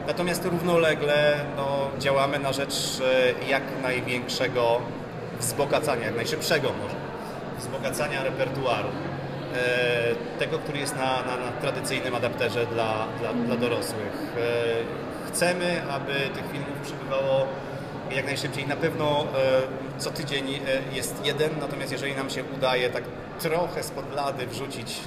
Natomiast 0.07 0.45
równolegle 0.45 1.45
no, 1.55 1.89
działamy 1.99 2.39
na 2.39 2.53
rzecz 2.53 2.73
e, 3.43 3.49
jak 3.49 3.63
największego 3.83 4.81
wzbogacania, 5.39 6.05
jak 6.05 6.15
najszybszego 6.15 6.69
może, 6.83 6.95
wzbogacania 7.59 8.23
repertuaru. 8.23 8.87
E, 9.55 10.39
tego, 10.39 10.59
który 10.59 10.79
jest 10.79 10.95
na, 10.95 11.01
na, 11.01 11.37
na 11.37 11.51
tradycyjnym 11.61 12.15
adapterze 12.15 12.65
dla, 12.65 13.07
dla, 13.19 13.33
dla 13.33 13.55
dorosłych. 13.55 14.35
E, 15.31 15.33
chcemy, 15.33 15.81
aby 15.89 16.13
tych 16.13 16.51
filmów 16.51 16.79
przybywało 16.83 17.47
jak 18.15 18.25
najszybciej. 18.25 18.67
Na 18.67 18.75
pewno 18.75 19.25
co 19.97 20.11
tydzień 20.11 20.59
jest 20.91 21.25
jeden, 21.25 21.49
natomiast 21.59 21.91
jeżeli 21.91 22.15
nam 22.15 22.29
się 22.29 22.43
udaje 22.57 22.89
tak 22.89 23.03
trochę 23.41 23.83
spod 23.83 24.15
lady 24.15 24.47
wrzucić 24.47 25.01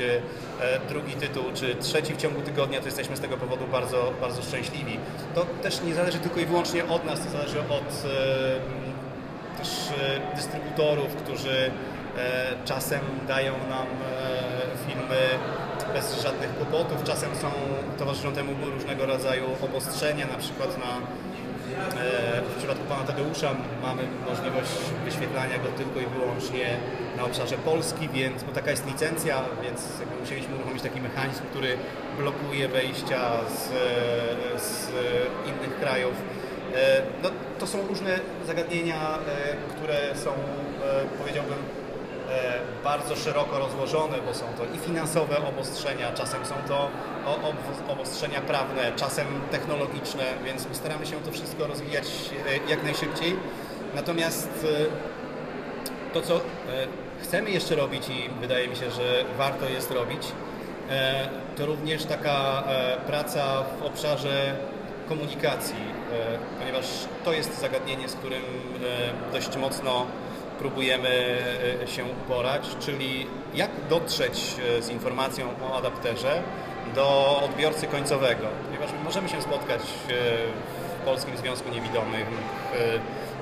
e, 0.61 0.81
drugi 0.89 1.13
tytuł, 1.13 1.45
czy 1.55 1.75
trzeci 1.75 2.15
w 2.15 2.17
ciągu 2.17 2.41
tygodnia, 2.41 2.81
to 2.81 2.87
jesteśmy 2.87 3.17
z 3.17 3.21
tego 3.21 3.37
powodu 3.37 3.67
bardzo, 3.67 4.13
bardzo 4.21 4.43
szczęśliwi. 4.43 4.99
To 5.35 5.47
też 5.63 5.81
nie 5.83 5.95
zależy 5.95 6.19
tylko 6.19 6.41
i 6.41 6.47
wyłącznie 6.47 6.85
od 6.85 7.05
nas, 7.05 7.21
to 7.21 7.31
zależy 7.31 7.61
od 7.61 8.05
e, 8.05 9.59
też 9.59 9.69
e, 9.79 10.37
dystrybutorów, 10.37 11.17
którzy 11.17 11.71
czasem 12.65 13.01
dają 13.29 13.53
nam 13.53 13.87
filmy 14.87 15.21
bez 15.93 16.23
żadnych 16.23 16.57
kłopotów, 16.57 17.05
czasem 17.05 17.31
są, 17.37 17.51
towarzyszą 17.99 18.33
temu 18.33 18.53
różnego 18.75 19.07
rodzaju 19.07 19.45
obostrzenia, 19.63 20.27
na 20.27 20.39
przykład 20.39 20.79
na 20.79 21.01
E, 21.75 22.43
w 22.43 22.57
przypadku 22.59 22.85
pana 22.85 23.05
Tadeusza 23.05 23.55
mamy 23.83 24.03
możliwość 24.29 24.73
wyświetlania 25.05 25.59
go 25.59 25.69
tylko 25.69 26.01
i 26.01 26.07
wyłącznie 26.07 26.77
na 27.17 27.25
obszarze 27.25 27.57
Polski, 27.57 28.09
więc, 28.09 28.43
bo 28.43 28.53
taka 28.53 28.71
jest 28.71 28.87
licencja, 28.87 29.45
więc 29.63 29.89
musieliśmy 30.21 30.55
uruchomić 30.55 30.83
taki 30.83 31.01
mechanizm, 31.01 31.43
który 31.51 31.77
blokuje 32.19 32.69
wejścia 32.69 33.31
z, 33.49 33.69
z 34.63 34.89
innych 35.47 35.81
krajów. 35.81 36.15
E, 36.75 37.03
no, 37.23 37.31
to 37.59 37.67
są 37.67 37.87
różne 37.87 38.21
zagadnienia, 38.47 39.19
e, 39.19 39.77
które 39.77 40.17
są, 40.17 40.31
powiedziałbym, 41.19 41.59
E, 41.59 41.84
bardzo 42.85 43.17
szeroko 43.17 43.59
rozłożone, 43.59 44.19
bo 44.27 44.35
są 44.35 44.45
to 44.59 44.77
i 44.77 44.79
finansowe 44.79 45.37
obostrzenia, 45.49 46.13
czasem 46.13 46.47
są 46.47 46.55
to 46.69 46.91
obostrzenia 47.89 48.41
prawne, 48.41 48.93
czasem 48.97 49.27
technologiczne, 49.51 50.25
więc 50.45 50.67
staramy 50.73 51.07
się 51.07 51.17
to 51.17 51.33
wszystko 51.33 51.67
rozwijać 51.67 52.07
e, 52.07 52.71
jak 52.71 52.83
najszybciej. 52.83 53.37
Natomiast 53.95 54.67
e, 56.11 56.15
to, 56.15 56.23
co 56.23 56.41
chcemy 57.23 57.51
jeszcze 57.51 57.75
robić 57.75 58.09
i 58.09 58.31
wydaje 58.41 58.69
mi 58.69 58.77
się, 58.77 58.91
że 58.91 59.25
warto 59.39 59.69
jest 59.69 59.91
robić, 59.91 60.23
to 61.57 61.67
również 61.67 62.05
taka 62.05 62.65
praca 63.07 63.65
w 63.81 63.83
obszarze 63.83 64.57
komunikacji, 65.09 65.77
ponieważ 66.59 66.87
to 67.25 67.33
jest 67.33 67.61
zagadnienie, 67.61 68.09
z 68.09 68.15
którym 68.15 68.43
dość 69.33 69.57
mocno 69.57 70.07
próbujemy 70.59 71.39
e, 71.83 71.87
się 71.87 72.05
uporać, 72.05 72.63
czyli 72.81 73.27
jak 73.55 73.71
dotrzeć 73.91 74.57
e, 74.79 74.83
z 74.83 74.91
informacją 74.91 75.49
o 75.71 75.77
adapterze 75.77 76.43
do 76.95 77.41
odbiorcy 77.45 77.87
końcowego, 77.87 78.47
ponieważ 78.67 78.91
możemy 79.05 79.29
się 79.29 79.43
spotkać 79.43 79.81
e, 79.81 80.13
w 81.03 81.05
Polskim 81.05 81.37
Związku 81.37 81.69
Niewidomych 81.69 82.27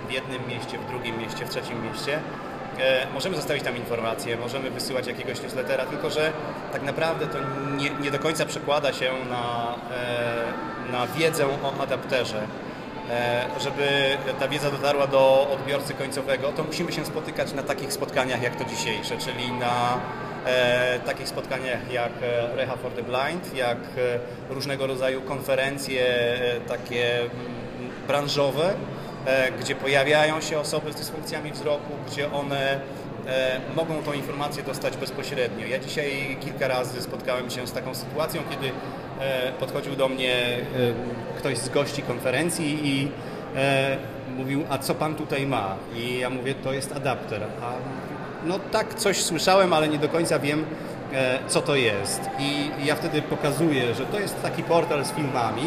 w 0.08 0.12
jednym 0.12 0.48
mieście, 0.48 0.78
w 0.78 0.86
drugim 0.86 1.18
mieście, 1.18 1.46
w 1.46 1.50
trzecim 1.50 1.84
mieście. 1.84 2.18
Możemy 3.14 3.36
zostawić 3.36 3.64
tam 3.64 3.76
informacje, 3.76 4.36
możemy 4.36 4.70
wysyłać 4.70 5.06
jakiegoś 5.06 5.42
newslettera, 5.42 5.86
tylko 5.86 6.10
że 6.10 6.32
tak 6.72 6.82
naprawdę 6.82 7.26
to 7.26 7.38
nie, 7.76 7.90
nie 7.90 8.10
do 8.10 8.18
końca 8.18 8.46
przekłada 8.46 8.92
się 8.92 9.12
na, 9.30 9.74
na 10.92 11.06
wiedzę 11.06 11.46
o 11.46 11.82
adapterze. 11.82 12.46
E, 13.12 13.46
żeby 13.60 14.16
ta 14.40 14.48
wiedza 14.48 14.70
dotarła 14.70 15.06
do 15.06 15.48
odbiorcy 15.52 15.94
końcowego, 15.94 16.52
to 16.52 16.64
musimy 16.64 16.92
się 16.92 17.04
spotykać 17.04 17.52
na 17.52 17.62
takich 17.62 17.92
spotkaniach 17.92 18.42
jak 18.42 18.56
to 18.56 18.64
dzisiejsze, 18.64 19.16
czyli 19.18 19.52
na 19.52 20.00
e, 20.46 20.98
takich 20.98 21.28
spotkaniach 21.28 21.92
jak 21.92 22.12
e, 22.22 22.56
Reha 22.56 22.76
for 22.76 22.92
the 22.92 23.02
Blind, 23.02 23.54
jak 23.54 23.78
różnego 24.50 24.86
rodzaju 24.86 25.20
konferencje 25.20 26.04
takie 26.68 27.20
mm, 27.20 27.30
branżowe, 28.06 28.74
gdzie 29.60 29.74
pojawiają 29.74 30.40
się 30.40 30.58
osoby 30.58 30.92
z 30.92 30.96
dysfunkcjami 30.96 31.52
wzroku, 31.52 31.92
gdzie 32.06 32.32
one 32.32 32.80
mogą 33.76 34.02
tą 34.02 34.12
informację 34.12 34.62
dostać 34.62 34.96
bezpośrednio. 34.96 35.66
Ja 35.66 35.78
dzisiaj 35.78 36.36
kilka 36.40 36.68
razy 36.68 37.02
spotkałem 37.02 37.50
się 37.50 37.66
z 37.66 37.72
taką 37.72 37.94
sytuacją, 37.94 38.42
kiedy 38.50 38.70
podchodził 39.60 39.96
do 39.96 40.08
mnie 40.08 40.34
e, 40.34 40.58
ktoś 41.38 41.58
z 41.58 41.68
gości 41.68 42.02
konferencji 42.02 42.86
i 42.88 43.08
e, 43.56 43.96
mówił, 44.36 44.64
a 44.70 44.78
co 44.78 44.94
pan 44.94 45.14
tutaj 45.14 45.46
ma? 45.46 45.76
I 45.94 46.18
ja 46.18 46.30
mówię, 46.30 46.54
to 46.54 46.72
jest 46.72 46.96
adapter. 46.96 47.42
A 47.62 47.72
no 48.46 48.58
tak, 48.58 48.94
coś 48.94 49.22
słyszałem, 49.22 49.72
ale 49.72 49.88
nie 49.88 49.98
do 49.98 50.08
końca 50.08 50.38
wiem, 50.38 50.64
co 51.48 51.62
to 51.62 51.76
jest. 51.76 52.20
I 52.38 52.70
ja 52.86 52.94
wtedy 52.94 53.22
pokazuję, 53.22 53.94
że 53.94 54.06
to 54.06 54.20
jest 54.20 54.42
taki 54.42 54.62
portal 54.62 55.04
z 55.04 55.12
filmami. 55.12 55.62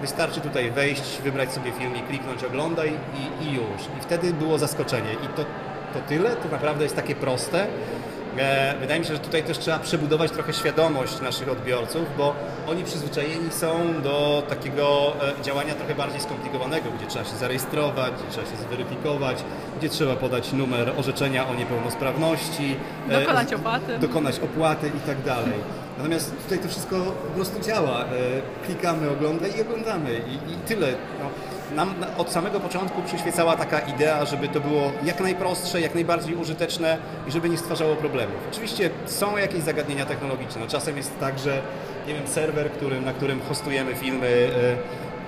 Wystarczy 0.00 0.40
tutaj 0.40 0.70
wejść, 0.70 1.20
wybrać 1.24 1.52
sobie 1.52 1.72
film 1.72 1.96
i 1.96 2.00
kliknąć 2.00 2.44
oglądaj 2.44 2.88
i, 2.90 3.44
i 3.44 3.52
już. 3.52 3.82
I 3.98 4.02
wtedy 4.02 4.32
było 4.32 4.58
zaskoczenie. 4.58 5.12
I 5.12 5.26
to, 5.36 5.44
to 5.94 6.00
tyle, 6.08 6.36
to 6.36 6.48
naprawdę 6.48 6.84
jest 6.84 6.96
takie 6.96 7.14
proste. 7.14 7.66
E, 8.38 8.74
wydaje 8.80 9.00
mi 9.00 9.06
się, 9.06 9.12
że 9.12 9.18
tutaj 9.18 9.42
też 9.42 9.58
trzeba 9.58 9.78
przebudować 9.78 10.30
trochę 10.30 10.52
świadomość 10.52 11.20
naszych 11.20 11.48
odbiorców, 11.48 12.02
bo 12.18 12.34
oni 12.68 12.84
przyzwyczajeni 12.84 13.52
są 13.52 14.02
do 14.02 14.42
takiego 14.48 15.12
e, 15.40 15.42
działania 15.42 15.74
trochę 15.74 15.94
bardziej 15.94 16.20
skomplikowanego, 16.20 16.90
gdzie 16.98 17.06
trzeba 17.06 17.24
się 17.24 17.36
zarejestrować, 17.36 18.12
gdzie 18.12 18.30
trzeba 18.30 18.46
się 18.46 18.56
zweryfikować, 18.56 19.44
gdzie 19.78 19.88
trzeba 19.88 20.16
podać 20.16 20.52
numer 20.52 20.92
orzeczenia 20.98 21.48
o 21.48 21.54
niepełnosprawności, 21.54 22.76
e, 23.08 23.20
dokonać 23.20 23.54
opłaty, 23.54 23.98
dokonać 23.98 24.38
opłaty 24.40 24.88
i 24.88 25.06
tak 25.06 25.22
dalej. 25.22 25.54
Natomiast 25.98 26.42
tutaj 26.42 26.58
to 26.58 26.68
wszystko 26.68 26.96
po 26.96 27.34
prostu 27.34 27.60
działa. 27.60 28.04
Klikamy, 28.66 29.10
oglądamy 29.10 29.48
i 29.48 29.60
oglądamy 29.60 30.10
i, 30.12 30.52
i 30.52 30.56
tyle. 30.56 30.88
No 31.20 31.26
nam 31.74 31.94
na- 32.00 32.16
od 32.16 32.30
samego 32.32 32.60
początku 32.60 33.02
przyświecała 33.02 33.56
taka 33.56 33.78
idea, 33.80 34.24
żeby 34.24 34.48
to 34.48 34.60
było 34.60 34.92
jak 35.04 35.20
najprostsze, 35.20 35.80
jak 35.80 35.94
najbardziej 35.94 36.34
użyteczne 36.36 36.98
i 37.28 37.32
żeby 37.32 37.48
nie 37.48 37.58
stwarzało 37.58 37.96
problemów. 37.96 38.36
Oczywiście 38.52 38.90
są 39.06 39.36
jakieś 39.36 39.62
zagadnienia 39.62 40.06
technologiczne. 40.06 40.60
No, 40.60 40.66
czasem 40.66 40.96
jest 40.96 41.20
tak, 41.20 41.38
że 41.38 41.62
nie 42.08 42.14
wiem, 42.14 42.26
serwer, 42.26 42.70
którym, 42.72 43.04
na 43.04 43.12
którym 43.12 43.40
hostujemy 43.48 43.94
filmy, 43.94 44.50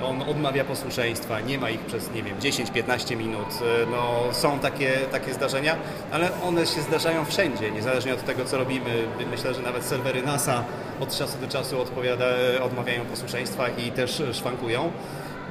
e, 0.00 0.04
on 0.06 0.22
odmawia 0.22 0.64
posłuszeństwa, 0.64 1.40
nie 1.40 1.58
ma 1.58 1.70
ich 1.70 1.80
przez, 1.80 2.12
nie 2.14 2.22
wiem, 2.22 2.40
10-15 2.40 3.16
minut. 3.16 3.48
E, 3.82 3.86
No, 3.90 4.20
są 4.32 4.58
takie, 4.58 4.90
takie 5.12 5.34
zdarzenia, 5.34 5.76
ale 6.12 6.28
one 6.44 6.66
się 6.66 6.80
zdarzają 6.82 7.24
wszędzie, 7.24 7.70
niezależnie 7.70 8.14
od 8.14 8.24
tego, 8.24 8.44
co 8.44 8.58
robimy. 8.58 8.90
Myślę, 9.30 9.54
że 9.54 9.62
nawet 9.62 9.84
serwery 9.84 10.22
NASA 10.22 10.64
od 11.00 11.16
czasu 11.18 11.38
do 11.40 11.48
czasu 11.48 11.80
odpowiada, 11.80 12.24
odmawiają 12.62 13.04
posłuszeństwa 13.04 13.68
i 13.68 13.90
też 13.92 14.22
szwankują. 14.32 14.92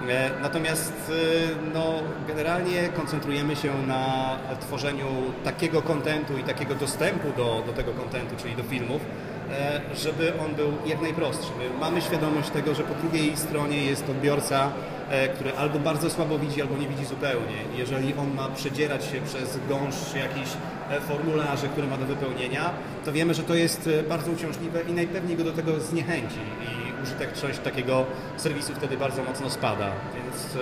E, 0.10 0.30
Natomiast 0.42 0.94
e, 1.10 1.14
no, 1.74 1.94
generalnie 2.28 2.90
koncentrujemy 2.90 3.56
się 3.56 3.88
na 3.88 4.38
tworzeniu 4.60 5.08
takiego 5.44 5.82
kontentu 5.82 6.38
i 6.38 6.44
takiego 6.44 6.76
dostępu 6.76 7.28
do, 7.38 7.64
do 7.66 7.74
tego 7.74 7.92
kontentu, 7.92 8.36
czyli 8.42 8.56
do 8.56 8.64
filmów, 8.64 9.02
e, 9.52 9.82
żeby 9.96 10.34
on 10.46 10.56
był 10.56 10.74
jak 10.86 11.02
najprostszy. 11.02 11.52
My 11.58 11.80
mamy 11.80 12.02
świadomość 12.02 12.50
tego, 12.50 12.76
że 12.76 12.84
po 12.84 12.94
drugiej 12.94 13.38
stronie 13.38 13.86
jest 13.86 14.10
odbiorca, 14.10 14.72
który 15.36 15.52
albo 15.58 15.80
bardzo 15.80 16.10
słabo 16.10 16.40
widzi, 16.40 16.62
albo 16.62 16.78
nie 16.78 16.88
widzi 16.88 17.06
zupełnie. 17.06 17.58
Jeżeli 17.78 18.14
on 18.14 18.34
ma 18.34 18.50
przedzierać 18.50 19.06
się 19.06 19.22
przez 19.22 19.60
gąszcz 19.70 20.16
jakichś 20.16 20.52
e, 20.92 21.02
formularzy, 21.02 21.68
które 21.68 21.88
ma 21.88 21.98
do 21.98 22.06
wypełnienia, 22.06 22.70
to 23.06 23.12
wiemy, 23.12 23.34
że 23.34 23.44
to 23.44 23.56
jest 23.56 23.90
e, 24.00 24.04
bardzo 24.04 24.32
uciążliwe 24.32 24.82
i 24.82 24.94
najpewniej 24.94 25.38
go 25.38 25.44
do 25.44 25.52
tego 25.52 25.80
zniechęci. 25.80 26.40
I 26.62 27.04
użyteczność 27.04 27.60
takiego 27.60 28.06
serwisu 28.38 28.74
wtedy 28.76 28.98
bardzo 28.98 29.24
mocno 29.24 29.50
spada. 29.50 29.92
Więc 30.16 30.56
e, 30.56 30.60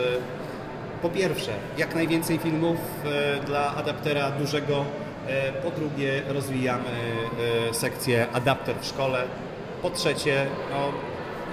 po 1.01 1.09
pierwsze, 1.09 1.51
jak 1.77 1.95
najwięcej 1.95 2.37
filmów 2.37 2.77
e, 3.05 3.43
dla 3.45 3.75
adaptera 3.75 4.31
dużego. 4.31 4.85
E, 5.27 5.51
Po 5.51 5.71
drugie, 5.71 6.21
rozwijamy 6.27 6.89
e, 7.69 7.73
sekcję 7.73 8.27
adapter 8.33 8.75
w 8.81 8.85
szkole. 8.85 9.23
Po 9.81 9.89
trzecie, 9.89 10.45
no, 10.71 10.91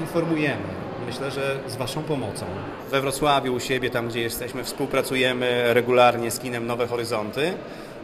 informujemy. 0.01 0.86
Myślę, 1.07 1.31
że 1.31 1.59
z 1.69 1.77
Waszą 1.77 2.03
pomocą. 2.03 2.47
We 2.91 3.01
Wrocławiu, 3.01 3.55
u 3.55 3.61
siebie, 3.61 3.91
tam 3.91 4.09
gdzie 4.09 4.21
jesteśmy, 4.21 4.65
współpracujemy 4.65 5.75
regularnie 5.75 6.31
z 6.31 6.39
kinem 6.39 6.67
Nowe 6.67 6.87
Horyzonty. 6.87 7.53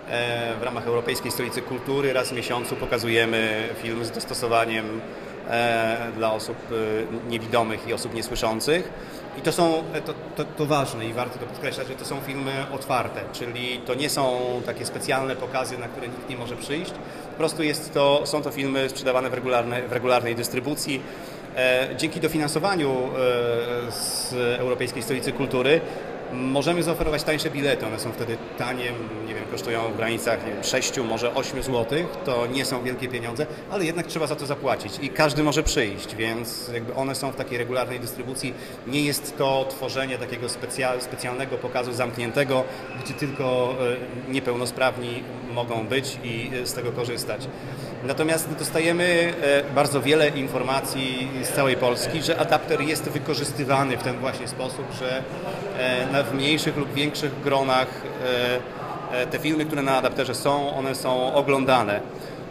E, 0.09 0.56
W 0.61 0.62
ramach 0.62 0.87
Europejskiej 0.87 1.30
Stolicy 1.30 1.62
Kultury 1.62 2.12
raz 2.12 2.28
w 2.28 2.32
miesiącu 2.32 2.76
pokazujemy 2.76 3.68
film 3.82 4.04
z 4.04 4.11
dostosowaniem 4.11 5.00
e, 5.49 5.97
dla 6.16 6.32
osób 6.32 6.56
e, 6.71 7.30
niewidomych 7.30 7.88
i 7.88 7.92
osób 7.92 8.14
niesłyszących. 8.14 8.92
I 9.38 9.40
to 9.42 9.52
są, 9.52 9.82
to, 10.06 10.14
to, 10.37 10.44
to 10.44 10.66
ważne 10.66 11.06
i 11.06 11.12
warto 11.12 11.38
to 11.38 11.47
podkreślać, 11.47 11.88
że 11.88 11.94
to 11.94 12.04
są 12.04 12.21
filmy 12.21 12.52
otwarte, 12.73 13.21
czyli 13.32 13.78
to 13.87 13.94
nie 13.94 14.11
są 14.11 14.40
takie 14.66 14.87
specjalne 14.87 15.37
pokazy, 15.37 15.78
na 15.78 15.88
które 15.88 16.09
nikt 16.09 16.28
nie 16.28 16.37
może 16.37 16.56
przyjść. 16.56 16.92
Po 17.30 17.38
prostu 17.38 17.62
jest 17.62 17.94
to, 17.94 18.23
są 18.25 18.42
to 18.42 18.50
filmy 18.50 18.88
sprzedawane 18.88 19.30
w, 19.30 19.35
regularne, 19.35 19.82
w 19.88 19.92
regularnej 19.92 20.35
dystrybucji. 20.35 21.00
E, 21.56 21.88
Dzięki 21.97 22.21
dofinansowaniu 22.21 22.90
e, 22.90 23.92
z 23.92 24.32
Europejskiej 24.59 25.02
Stolicy 25.02 25.32
Kultury 25.32 25.80
możemy 26.32 26.82
zaoferować 26.82 27.22
tańsze 27.22 27.50
bilety. 27.50 27.86
One 27.86 27.98
są 28.00 28.12
wtedy 28.12 28.36
tanie, 28.58 28.92
nie 29.26 29.34
wiem, 29.34 29.44
kosztują 29.50 29.92
w 29.92 29.96
granicach 29.96 30.46
nie 30.46 30.52
wiem, 30.52 30.64
6, 30.64 30.98
może 30.98 31.34
8 31.34 31.62
zł. 31.62 31.98
To 32.24 32.46
nie 32.46 32.64
są 32.64 32.82
wielkie 32.82 33.08
pieniądze, 33.08 33.46
ale 33.70 33.84
jednak 33.84 34.06
trzeba 34.06 34.26
za 34.26 34.36
to 34.36 34.46
zapłacić 34.46 34.92
i 35.02 35.08
każdy 35.08 35.42
może 35.42 35.62
przyjść, 35.62 36.14
więc 36.14 36.70
jakby 36.74 36.94
one 36.94 37.14
są 37.14 37.30
w 37.30 37.36
takiej 37.36 37.58
regularnej 37.58 38.00
dystrybucji. 38.00 38.54
Nie 38.86 39.00
jest 39.04 39.38
to 39.38 39.66
tworzenie 39.70 40.18
takiego 40.18 40.46
specja- 40.46 41.00
specjalnego 41.00 41.56
pokazu 41.58 41.92
zamkniętego, 41.92 42.64
gdzie 43.04 43.14
tylko 43.14 43.74
e, 44.28 44.32
niepełnosprawni 44.32 45.22
mogą 45.54 45.86
być 45.86 46.18
i 46.24 46.50
e, 46.62 46.66
z 46.66 46.72
tego 46.74 46.92
korzystać. 46.92 47.48
Natomiast 48.04 48.48
dostajemy 48.58 49.34
e, 49.42 49.74
bardzo 49.74 50.02
wiele 50.02 50.28
informacji 50.28 51.28
z 51.42 51.48
całej 51.48 51.76
Polski, 51.76 52.22
że 52.22 52.38
adapter 52.38 52.80
jest 52.80 53.08
wykorzystywany 53.08 53.96
w 53.96 54.02
ten 54.02 54.18
właśnie 54.18 54.48
sposób, 54.48 54.86
że 54.98 55.22
w 56.30 56.34
mniejszych 56.34 56.76
lub 56.76 56.94
większych 56.94 57.40
gronach 57.40 57.88
e, 59.12 59.20
e, 59.20 59.26
te 59.26 59.38
filmy, 59.38 59.64
które 59.64 59.82
na 59.82 59.96
adapterze 59.96 60.34
są, 60.34 60.76
one 60.76 60.94
są 60.94 61.34
oglądane. 61.34 62.00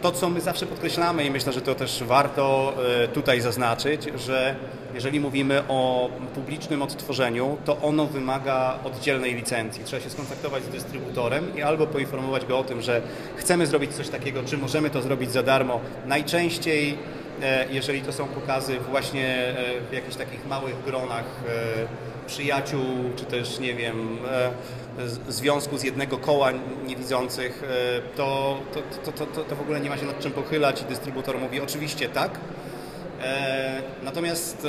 To, 0.02 0.12
co 0.12 0.28
my 0.28 0.40
zawsze 0.40 0.66
podkreślamy 0.66 1.24
i 1.24 1.30
myślę, 1.30 1.52
że 1.52 1.60
to 1.60 1.74
też 1.74 2.02
warto 2.04 2.74
e, 3.04 3.08
tutaj 3.08 3.40
zaznaczyć, 3.40 4.08
że 4.16 4.56
jeżeli 4.94 5.20
mówimy 5.20 5.62
o 5.68 6.10
publicznym 6.34 6.82
odtworzeniu, 6.82 7.56
to 7.64 7.76
ono 7.82 8.06
wymaga 8.06 8.78
oddzielnej 8.84 9.34
licencji. 9.34 9.84
Trzeba 9.84 10.02
się 10.02 10.10
skontaktować 10.10 10.64
z 10.64 10.68
dystrybutorem 10.68 11.56
i 11.56 11.62
albo 11.62 11.86
poinformować 11.86 12.46
go 12.46 12.58
o 12.58 12.64
tym, 12.64 12.82
że 12.82 13.02
chcemy 13.36 13.66
zrobić 13.66 13.94
coś 13.94 14.08
takiego, 14.08 14.42
czy 14.42 14.58
możemy 14.58 14.90
to 14.90 15.02
zrobić 15.02 15.30
za 15.30 15.42
darmo. 15.42 15.80
Najczęściej, 16.06 16.98
e, 17.42 17.66
jeżeli 17.70 18.02
to 18.02 18.12
są 18.12 18.26
pokazy 18.26 18.78
właśnie 18.90 19.28
e, 19.28 19.54
w 19.90 19.92
jakichś 19.92 20.16
takich 20.16 20.46
małych 20.46 20.84
gronach 20.84 21.24
e, 21.48 22.11
przyjaciół, 22.26 22.84
czy 23.16 23.24
też, 23.24 23.58
nie 23.58 23.74
wiem, 23.74 24.18
e, 24.30 25.32
związku 25.32 25.78
z 25.78 25.82
jednego 25.82 26.18
koła 26.18 26.50
niewidzących, 26.86 27.62
e, 27.62 28.16
to, 28.16 28.58
to, 28.72 29.12
to, 29.12 29.26
to, 29.26 29.44
to, 29.44 29.56
w 29.56 29.60
ogóle 29.60 29.80
nie 29.80 29.90
ma 29.90 29.96
się 29.96 30.06
nad 30.06 30.20
czym 30.20 30.32
pochylać 30.32 30.82
i 30.82 30.84
dystrybutor 30.84 31.38
mówi 31.38 31.60
oczywiście 31.60 32.08
tak. 32.08 32.30
E, 33.22 33.82
Natomiast, 34.02 34.66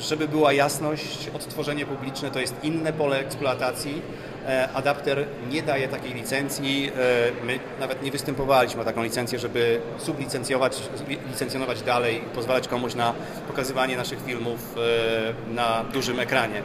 żeby 0.00 0.28
była 0.28 0.52
jasność, 0.52 1.30
odtworzenie 1.34 1.86
publiczne 1.86 2.30
to 2.30 2.40
jest 2.40 2.54
inne 2.62 2.92
pole 2.92 3.18
eksploatacji. 3.18 4.02
E, 4.46 4.68
Adapter 4.74 5.26
nie 5.50 5.62
daje 5.62 5.88
takiej 5.88 6.14
licencji. 6.14 6.92
E, 7.40 7.44
My 7.44 7.58
nawet 7.80 8.02
nie 8.02 8.10
występowaliśmy 8.10 8.82
o 8.82 8.84
taką 8.84 9.02
licencję, 9.02 9.38
żeby 9.38 9.80
sublicencjować, 9.98 10.82
licencjonować 11.28 11.82
dalej 11.82 12.16
i 12.16 12.20
pozwalać 12.20 12.68
komuś 12.68 12.94
na 12.94 13.14
pokazywanie 13.46 13.96
naszych 13.96 14.24
filmów 14.24 14.76
e, 14.76 15.54
na 15.54 15.84
dużym 15.92 16.20
ekranie. 16.20 16.62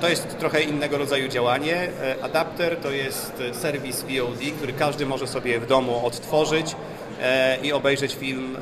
To 0.00 0.08
jest 0.08 0.38
trochę 0.38 0.62
innego 0.62 0.98
rodzaju 0.98 1.28
działanie. 1.28 1.88
Adapter 2.22 2.76
to 2.76 2.90
jest 2.90 3.42
serwis 3.52 4.02
VOD, 4.02 4.40
który 4.56 4.72
każdy 4.72 5.06
może 5.06 5.26
sobie 5.26 5.60
w 5.60 5.66
domu 5.66 6.06
odtworzyć 6.06 6.76
i 7.62 7.72
obejrzeć 7.72 8.14
film 8.14 8.56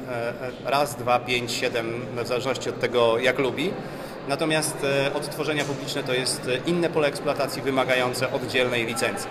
raz, 0.64 0.96
dwa, 0.96 1.18
pięć, 1.18 1.52
siedem, 1.52 2.06
w 2.24 2.26
zależności 2.26 2.68
od 2.68 2.80
tego, 2.80 3.18
jak 3.18 3.38
lubi. 3.38 3.72
Natomiast 4.28 4.76
e, 4.84 5.14
odtworzenia 5.14 5.64
publiczne 5.64 6.02
to 6.02 6.14
jest 6.14 6.48
e, 6.48 6.70
inne 6.70 6.90
pole 6.90 7.08
eksploatacji 7.08 7.62
wymagające 7.62 8.32
oddzielnej 8.32 8.86
licencji. 8.86 9.30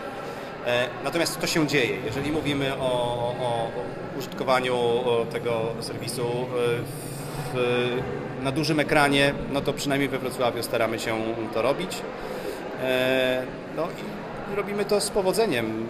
E, 0.66 0.88
Natomiast 1.04 1.42
to 1.42 1.48
się 1.48 1.68
dzieje. 1.68 1.98
Jeżeli 2.06 2.32
mówimy 2.32 2.74
o, 2.76 2.84
o 3.42 3.68
użytkowaniu 4.20 4.76
tego 5.32 5.62
serwisu 5.80 6.28
w, 7.54 7.98
na 8.44 8.52
dużym 8.52 8.80
ekranie, 8.80 9.34
no 9.52 9.62
to 9.62 9.74
przynajmniej 9.74 10.10
we 10.10 10.20
Wrocławiu 10.20 10.64
staramy 10.64 11.00
się 11.00 11.18
to 11.54 11.62
robić. 11.62 11.98
No 13.78 13.84
i 14.52 14.56
robimy 14.56 14.86
to 14.86 15.02
z 15.02 15.10
powodzeniem. 15.10 15.88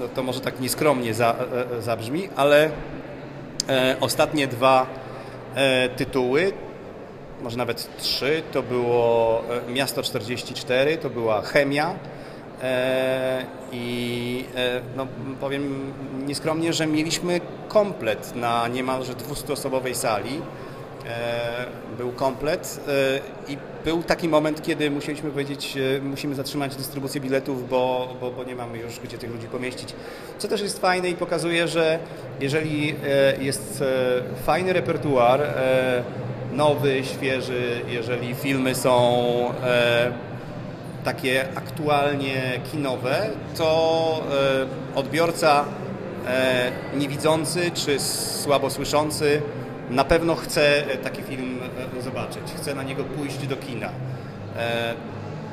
No 0.00 0.08
to 0.08 0.22
może 0.22 0.40
tak 0.40 0.60
nieskromnie 0.60 1.14
za, 1.14 1.34
zabrzmi, 1.80 2.28
ale 2.36 2.70
ostatnie 4.00 4.46
dwa 4.46 4.86
tytuły, 5.96 6.52
może 7.42 7.56
nawet 7.56 7.96
trzy, 7.98 8.42
to 8.52 8.62
było 8.62 9.42
e, 9.68 9.72
Miasto 9.72 10.02
44, 10.02 10.96
to 10.96 11.10
była 11.10 11.42
Chemia, 11.42 11.94
E, 12.62 13.44
I 13.72 14.44
e, 14.56 14.80
no, 14.96 15.06
powiem 15.40 15.92
nieskromnie, 16.26 16.72
że 16.72 16.86
mieliśmy 16.86 17.40
komplet 17.68 18.36
na 18.36 18.68
niemalże 18.68 19.12
200-osobowej 19.12 19.94
sali. 19.94 20.40
Był 21.98 22.12
komplet 22.12 22.80
i 23.48 23.56
był 23.84 24.02
taki 24.02 24.28
moment, 24.28 24.62
kiedy 24.62 24.90
musieliśmy 24.90 25.30
powiedzieć, 25.30 25.78
musimy 26.02 26.34
zatrzymać 26.34 26.76
dystrybucję 26.76 27.20
biletów, 27.20 27.68
bo, 27.68 28.14
bo, 28.20 28.30
bo 28.30 28.44
nie 28.44 28.56
mamy 28.56 28.78
już 28.78 29.00
gdzie 29.00 29.18
tych 29.18 29.30
ludzi 29.30 29.46
pomieścić. 29.46 29.94
Co 30.38 30.48
też 30.48 30.60
jest 30.60 30.80
fajne 30.80 31.08
i 31.08 31.14
pokazuje, 31.14 31.68
że 31.68 31.98
jeżeli 32.40 32.94
jest 33.40 33.84
fajny 34.46 34.72
repertuar, 34.72 35.40
nowy, 36.52 37.04
świeży, 37.04 37.80
jeżeli 37.88 38.34
filmy 38.34 38.74
są 38.74 39.24
e, 39.64 40.12
takie 41.04 41.48
aktualnie 41.54 42.60
kinowe, 42.72 43.30
to 43.56 44.20
e, 44.94 44.98
odbiorca 44.98 45.64
e, 46.26 46.72
niewidzący 46.96 47.70
czy 47.74 48.00
słabo 48.00 48.70
słyszący 48.70 49.42
na 49.90 50.04
pewno 50.04 50.34
chce 50.34 50.82
taki 51.02 51.22
film 51.22 51.58
zobaczyć, 52.00 52.42
chce 52.56 52.74
na 52.74 52.82
niego 52.82 53.04
pójść 53.04 53.46
do 53.46 53.56
kina. 53.56 53.88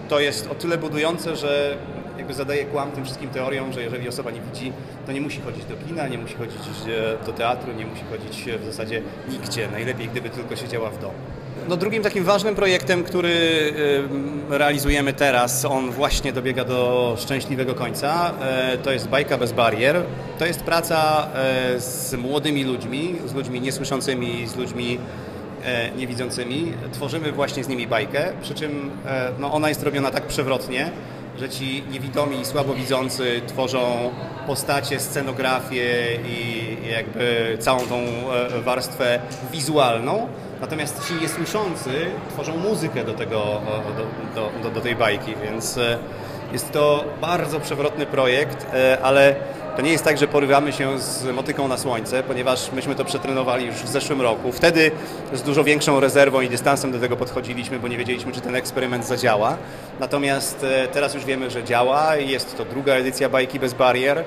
To 0.10 0.20
jest 0.20 0.48
o 0.52 0.56
tyle 0.56 0.78
budujące, 0.78 1.36
że 1.36 1.78
jakby 2.20 2.34
zadaje 2.34 2.66
kłam 2.66 2.92
tym 2.92 3.06
wszystkim 3.06 3.30
teoriom, 3.30 3.74
że 3.74 3.82
jeżeli 3.82 4.08
osoba 4.08 4.32
nie 4.32 4.42
widzi, 4.42 4.74
to 5.06 5.12
nie 5.12 5.22
musi 5.22 5.42
chodzić 5.42 5.66
do 5.66 5.76
kina, 5.88 6.08
nie 6.08 6.18
musi 6.18 6.36
chodzić 6.36 6.62
e, 6.62 7.26
do 7.26 7.34
teatru, 7.34 7.74
nie 7.74 7.86
musi 7.86 8.04
chodzić 8.12 8.48
e, 8.48 8.58
w 8.58 8.66
zasadzie 8.66 9.02
nigdzie. 9.30 9.68
Najlepiej, 9.72 10.08
gdyby 10.08 10.30
tylko 10.30 10.56
siedziała 10.56 10.90
w 10.90 11.02
domu. 11.02 11.14
No, 11.70 11.78
drugim 11.78 12.04
takim 12.04 12.24
ważnym 12.24 12.56
projektem, 12.56 13.04
który 13.04 13.30
y, 14.50 14.58
realizujemy 14.58 15.14
teraz, 15.14 15.66
on 15.66 15.92
właśnie 15.92 16.34
dobiega 16.34 16.66
do 16.66 17.16
szczęśliwego 17.20 17.76
końca, 17.76 18.34
to 18.84 18.92
jest 18.92 19.08
Bajka 19.08 19.38
bez 19.38 19.52
barier. 19.52 20.04
To 20.40 20.46
jest 20.46 20.64
praca 20.64 21.28
z 21.78 22.14
młodymi 22.14 22.64
ludźmi, 22.64 23.16
z 23.26 23.34
ludźmi 23.34 23.62
niesłyszącymi, 23.62 24.48
z 24.48 24.56
ludźmi 24.56 25.00
e, 25.64 25.92
niewidzącymi. 25.92 26.74
Tworzymy 26.92 27.32
właśnie 27.32 27.64
z 27.64 27.68
nimi 27.68 27.88
bajkę, 27.88 28.34
przy 28.42 28.54
czym 28.54 28.92
e, 29.06 29.32
no, 29.40 29.54
ona 29.54 29.70
jest 29.70 29.84
robiona 29.84 30.12
tak 30.12 30.28
przewrotnie, 30.28 30.92
że 31.40 31.50
ci 31.50 31.84
niewidomi 31.92 32.40
i 32.40 32.46
słabowidzący 32.46 33.42
tworzą 33.48 34.12
postacie, 34.48 35.00
scenografię 35.00 36.16
i 36.26 36.68
jakby 36.92 37.58
całą 37.60 37.80
tą 37.80 37.96
e, 37.96 38.62
warstwę 38.62 39.20
wizualną, 39.52 40.28
natomiast 40.62 41.08
ci 41.08 41.14
niesłyszący 41.14 41.92
tworzą 42.30 42.58
muzykę 42.58 43.04
do, 43.04 43.14
tego, 43.14 43.62
do, 44.36 44.52
do, 44.64 44.70
do, 44.70 44.82
tej 44.82 44.96
bajki, 44.96 45.36
więc 45.44 45.78
e, 45.78 45.98
jest 46.54 46.72
to 46.72 47.04
bardzo 47.22 47.60
przewrotny 47.60 48.06
projekt, 48.06 48.68
e, 48.74 48.98
ale 49.02 49.36
to 49.76 49.82
nie 49.82 49.92
jest 49.92 50.04
tak, 50.04 50.18
że 50.18 50.28
porywamy 50.28 50.74
się 50.74 51.00
z 51.00 51.26
motyką 51.26 51.68
na 51.68 51.78
słońce, 51.78 52.24
ponieważ 52.24 52.72
myśmy 52.72 52.96
to 52.96 53.06
przetrenowali 53.06 53.66
już 53.66 53.76
w 53.76 53.88
zeszłym 53.88 54.22
roku. 54.22 54.52
Wtedy 54.52 54.92
z 55.34 55.42
dużo 55.42 55.64
większą 55.64 56.00
rezerwą 56.00 56.42
i 56.42 56.50
dystansem 56.50 56.92
do 56.92 57.00
tego 57.00 57.18
podchodziliśmy, 57.18 57.80
bo 57.80 57.88
nie 57.88 57.98
wiedzieliśmy, 57.98 58.32
czy 58.32 58.42
ten 58.42 58.56
eksperyment 58.56 59.06
zadziała. 59.06 59.58
Natomiast 60.00 60.64
e, 60.64 60.88
teraz 60.88 61.14
już 61.14 61.26
wiemy, 61.26 61.50
że 61.50 61.64
działa. 61.64 62.16
Jest 62.16 62.58
to 62.58 62.66
druga 62.66 62.94
edycja 62.94 63.30
Bajki 63.30 63.60
bez 63.60 63.74
barier. 63.74 64.24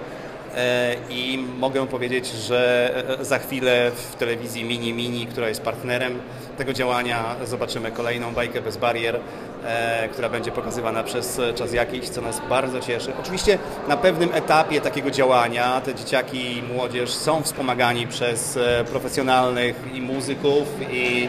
E, 0.56 0.96
I 1.10 1.38
mogę 1.58 1.86
powiedzieć, 1.86 2.26
że 2.26 2.92
e, 3.20 3.24
za 3.24 3.38
chwilę 3.38 3.90
w 4.10 4.14
telewizji 4.14 4.64
Mini 4.64 4.92
Mini, 4.92 5.26
która 5.26 5.48
jest 5.48 5.62
partnerem 5.62 6.18
tego 6.58 6.72
działania, 6.72 7.36
zobaczymy 7.44 7.90
kolejną 7.90 8.34
bajkę 8.34 8.62
bez 8.62 8.76
barier, 8.76 9.20
e, 9.64 10.08
która 10.08 10.28
będzie 10.28 10.52
pokazywana 10.52 11.02
przez 11.02 11.40
czas 11.54 11.72
jakiś, 11.72 12.08
co 12.08 12.20
nas 12.20 12.40
bardzo 12.48 12.80
cieszy. 12.80 13.12
Oczywiście 13.20 13.58
na 13.88 13.96
pewnym 13.96 14.34
etapie 14.34 14.80
takiego 14.80 15.10
działania 15.10 15.80
te 15.80 15.94
dzieciaki 15.94 16.58
i 16.58 16.62
młodzież 16.62 17.10
są 17.10 17.42
wspomagani 17.42 18.06
przez 18.06 18.58
profesjonalnych 18.90 19.76
i 19.94 20.00
muzyków, 20.00 20.64
i 20.92 21.28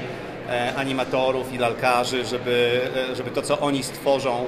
animatorów, 0.76 1.54
i 1.54 1.58
lalkarzy, 1.58 2.26
żeby, 2.26 2.82
żeby 3.14 3.32
to, 3.32 3.42
co 3.42 3.60
oni 3.60 3.84
stworzą, 3.84 4.46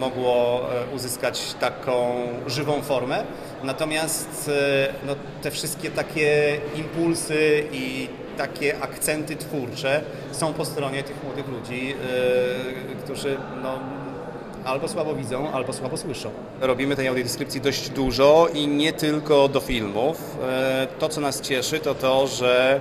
mogło 0.00 0.60
uzyskać 0.94 1.54
taką 1.60 2.14
żywą 2.46 2.82
formę. 2.82 3.24
Natomiast 3.64 4.50
e, 4.54 4.88
no, 5.06 5.14
te 5.42 5.50
wszystkie 5.50 5.90
takie 5.90 6.58
impulsy 6.76 7.64
i 7.72 8.08
takie 8.36 8.80
akcenty 8.82 9.36
twórcze 9.36 10.00
są 10.32 10.54
po 10.54 10.64
stronie 10.64 11.02
tych 11.02 11.24
młodych 11.24 11.48
ludzi, 11.48 11.94
którzy 13.04 13.36
no, 13.62 13.78
albo 14.64 14.88
słabo 14.88 15.14
widzą, 15.14 15.52
albo 15.52 15.72
słabo 15.72 15.96
słyszą. 15.96 16.30
Robimy 16.60 16.96
tej 16.96 17.08
audiodeskrypcji 17.08 17.60
dość 17.60 17.90
dużo 17.90 18.48
i 18.54 18.68
nie 18.68 18.92
tylko 18.92 19.48
do 19.48 19.60
filmów. 19.60 20.36
To, 20.98 21.08
co 21.08 21.20
nas 21.20 21.40
cieszy, 21.40 21.78
to 21.78 21.94
to, 21.94 22.26
że 22.26 22.80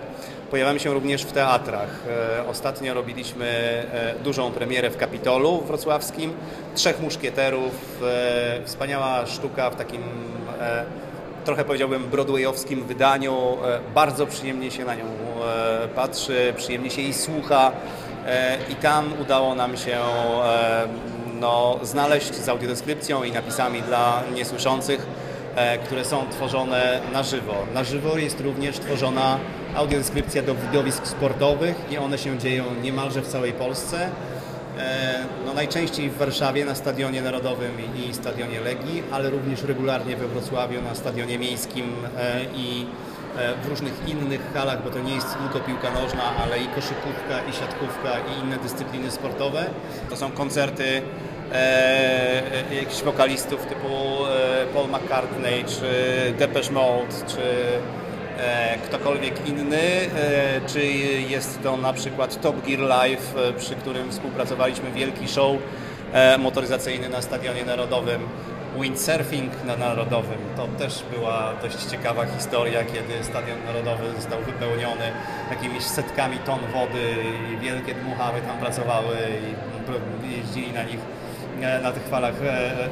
pojawiamy 0.52 0.80
się 0.80 0.94
również 0.94 1.24
w 1.24 1.32
teatrach. 1.32 1.90
Yy, 2.38 2.48
ostatnio 2.48 2.94
robiliśmy 2.94 3.84
dużą 4.24 4.52
premierę 4.52 4.90
w 4.90 4.98
Kapitolu 4.98 5.62
wrocławskim, 5.62 6.34
Trzech 6.76 7.02
Muszkieterów, 7.02 8.02
wspaniała 8.66 9.26
sztuka 9.26 9.70
w 9.70 9.76
takim 9.76 10.04
E, 10.62 10.86
trochę 11.46 11.66
powiedziałbym 11.66 12.10
broadwayowskim 12.10 12.84
wydaniu. 12.84 13.58
E, 13.66 13.80
bardzo 13.96 14.28
przyjemnie 14.28 14.72
się 14.72 14.86
na 14.86 14.96
nią 14.96 15.06
e, 15.06 15.88
patrzy, 15.88 16.54
przyjemnie 16.58 16.90
się 16.90 17.02
jej 17.02 17.14
słucha 17.14 17.72
i 18.70 18.76
tam 18.76 19.14
udało 19.22 19.56
nam 19.56 19.78
się 19.78 19.98
no, 21.40 21.80
znaleźć 21.84 22.36
z 22.36 22.50
audiodeskrypcją 22.50 23.24
i 23.24 23.32
napisami 23.32 23.82
dla 23.82 24.24
niesłyszących, 24.36 25.08
które 25.86 26.06
są 26.06 26.30
tworzone 26.30 27.00
na 27.14 27.24
żywo. 27.24 27.54
Na 27.74 27.84
żywo 27.84 28.18
jest 28.18 28.40
również 28.40 28.80
tworzona 28.80 29.40
audiodeskrypcja 29.78 30.42
do 30.42 30.56
widowisk 30.56 31.08
sportowych 31.08 31.76
i 31.92 31.98
one 31.98 32.18
się 32.18 32.38
dzieją 32.38 32.64
niemalże 32.82 33.22
w 33.22 33.28
całej 33.28 33.54
Polsce. 33.54 34.10
E, 34.78 35.26
no 35.46 35.54
najczęściej 35.54 36.10
w 36.10 36.18
Warszawie 36.18 36.66
na 36.66 36.76
Stadionie 36.76 37.22
Narodowym 37.22 37.72
i 37.96 38.14
Stadionie 38.14 38.60
Legii, 38.60 39.04
ale 39.12 39.30
również 39.30 39.64
regularnie 39.64 40.18
we 40.18 40.28
Wrocławiu 40.28 40.82
na 40.82 40.96
Stadionie 40.96 41.40
Miejskim 41.40 41.94
e, 42.18 42.44
i 42.56 42.86
e, 43.38 43.56
w 43.64 43.70
różnych 43.70 43.94
innych 44.08 44.54
halach, 44.54 44.84
bo 44.84 44.90
to 44.90 45.00
nie 45.00 45.16
jest 45.16 45.38
tylko 45.38 45.68
piłka 45.68 45.92
nożna, 45.92 46.24
ale 46.44 46.60
i 46.60 46.68
koszykówka, 46.68 47.42
i 47.50 47.54
siatkówka, 47.54 48.12
i 48.20 48.46
inne 48.46 48.58
dyscypliny 48.58 49.12
sportowe. 49.12 49.66
To 50.10 50.16
są 50.16 50.32
koncerty 50.32 51.02
e, 51.54 52.76
jakichś 52.76 53.02
wokalistów 53.02 53.66
typu 53.66 53.88
Paul 54.74 54.88
McCartney, 54.90 55.66
czy 55.66 55.90
Depeche 56.40 56.72
Mode, 56.72 57.14
czy 57.28 57.42
ktokolwiek 58.86 59.48
inny, 59.48 59.78
e, 59.78 60.62
czy 60.68 60.86
jest 61.30 61.64
to 61.64 61.78
na 61.78 61.94
przykład 61.94 62.42
Top 62.42 62.68
Gear 62.68 62.80
Live, 62.80 63.36
e, 63.38 63.54
przy 63.54 63.76
którym 63.76 64.12
współpracowaliśmy, 64.12 64.92
wielki 64.92 65.28
show 65.28 65.58
motoryzacyjny 66.40 67.10
na 67.10 67.22
Stadionie 67.22 67.66
Narodowym, 67.66 68.22
windsurfing 68.82 69.64
na 69.66 69.78
Narodowym. 69.78 70.38
To 70.56 70.68
też 70.68 71.04
była 71.16 71.54
dość 71.62 71.86
ciekawa 71.86 72.26
historia, 72.26 72.84
kiedy 72.84 73.24
Stadion 73.24 73.58
Narodowy 73.66 74.16
został 74.16 74.40
wypełniony 74.42 75.12
jakimiś 75.50 75.84
setkami 75.84 76.38
ton 76.38 76.60
wody 76.74 77.16
i 77.54 77.58
wielkie 77.58 77.94
dmuchawy 77.94 78.42
tam 78.42 78.58
pracowały 78.58 79.16
i 80.32 80.38
jeździli 80.38 80.74
na 80.74 80.84
nich 80.84 81.00
na 81.84 81.92
tych 81.92 82.04
falach 82.04 82.36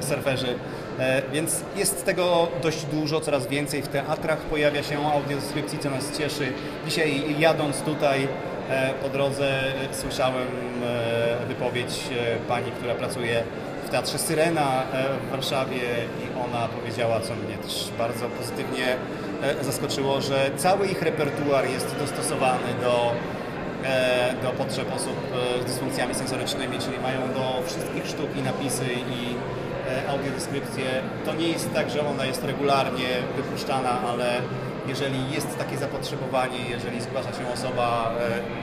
surferzy 0.02 0.48
E, 0.48 0.85
więc 1.34 1.64
jest 1.76 2.06
tego 2.06 2.48
dość 2.64 2.86
dużo, 2.86 3.22
coraz 3.22 3.48
więcej 3.48 3.82
w 3.82 3.88
teatrach 3.88 4.40
pojawia 4.40 4.84
się 4.84 5.08
audiodeskrypcji, 5.08 5.80
co 5.80 5.90
nas 5.90 6.18
cieszy. 6.18 6.54
Dzisiaj 6.86 7.40
jadąc 7.40 7.82
tutaj 7.82 8.28
e, 8.70 8.94
po 9.04 9.10
drodze 9.10 9.64
słyszałem 9.92 10.48
e, 10.84 11.46
wypowiedź 11.48 12.00
pani, 12.48 12.72
która 12.72 12.96
pracuje 12.96 13.44
w 13.86 13.90
Teatrze 13.90 14.18
Syrena 14.18 14.84
w 15.28 15.32
Warszawie 15.32 15.82
i 16.24 16.50
ona 16.50 16.68
powiedziała, 16.68 17.20
co 17.20 17.36
mnie 17.36 17.58
też 17.58 17.90
bardzo 17.98 18.26
pozytywnie 18.26 18.96
zaskoczyło, 19.62 20.22
że 20.22 20.50
cały 20.58 20.88
ich 20.88 21.02
repertuar 21.02 21.70
jest 21.70 21.96
dostosowany 22.00 22.74
do, 22.82 23.12
do 24.44 24.50
potrzeb 24.50 24.96
osób 24.96 25.16
z 25.62 25.66
dysfunkcjami 25.66 26.16
sensorycznymi, 26.16 26.80
czyli 26.80 27.00
mają 27.00 27.20
do 27.34 27.68
wszystkich 27.68 28.08
sztuk 28.08 28.38
i 28.38 28.42
napisy 28.42 28.86
i 28.86 29.36
E, 29.36 29.55
audiodeskrypcję. 30.10 30.86
To 31.26 31.34
nie 31.34 31.48
jest 31.48 31.74
tak, 31.74 31.90
że 31.90 32.08
ona 32.08 32.26
jest 32.26 32.44
regularnie 32.44 33.08
wypuszczana, 33.36 34.02
ale 34.10 34.42
jeżeli 34.88 35.32
jest 35.32 35.58
takie 35.58 35.78
zapotrzebowanie, 35.78 36.60
jeżeli 36.70 37.02
zgłasza 37.02 37.34
się 37.34 37.54
osoba 37.54 38.12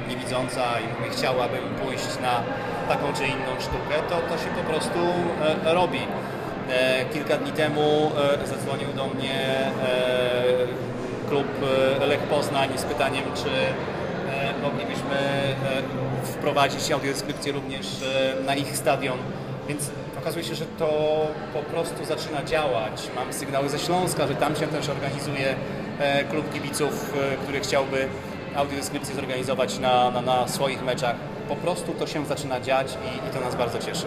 e, 0.06 0.08
niewidząca 0.10 0.62
i 0.80 1.00
mówi 1.00 1.16
chciałabym 1.16 1.64
pójść 1.84 2.20
na 2.22 2.42
taką 2.88 3.12
czy 3.12 3.24
inną 3.24 3.60
sztukę, 3.60 3.94
to 4.08 4.16
to 4.16 4.42
się 4.42 4.50
po 4.56 4.70
prostu 4.70 4.98
e, 5.66 5.74
robi. 5.74 6.00
Kilka 7.12 7.36
dni 7.36 7.52
temu 7.52 8.10
zadzwonił 8.44 8.88
do 8.96 9.06
mnie 9.06 9.70
klub 11.28 11.46
Lech 12.00 12.18
Poznań 12.20 12.68
z 12.76 12.82
pytaniem, 12.82 13.24
czy 13.34 13.50
moglibyśmy 14.62 15.16
wprowadzić 16.24 16.92
audiodeskrypcję 16.92 17.52
również 17.52 17.86
na 18.46 18.54
ich 18.54 18.76
stadion. 18.76 19.18
Więc 19.68 19.90
okazuje 20.22 20.44
się, 20.44 20.54
że 20.54 20.66
to 20.78 21.26
po 21.52 21.62
prostu 21.62 22.04
zaczyna 22.04 22.44
działać. 22.44 23.10
Mam 23.16 23.32
sygnały 23.32 23.68
ze 23.68 23.78
Śląska, 23.78 24.26
że 24.26 24.34
tam 24.34 24.56
się 24.56 24.66
też 24.66 24.88
organizuje 24.88 25.54
e, 25.98 26.24
klub 26.24 26.52
kibiców, 26.52 27.14
e, 27.32 27.36
który 27.36 27.60
chciałby 27.60 28.08
audiodeskrypcję 28.56 29.14
zorganizować 29.14 29.78
na, 29.78 30.10
na, 30.10 30.22
na 30.22 30.48
swoich 30.48 30.84
meczach. 30.84 31.16
Po 31.48 31.56
prostu 31.56 31.92
to 31.92 32.06
się 32.06 32.26
zaczyna 32.26 32.60
dziać 32.60 32.86
i, 32.92 33.28
i 33.28 33.32
to 33.34 33.40
nas 33.40 33.56
bardzo 33.56 33.78
cieszy. 33.78 34.06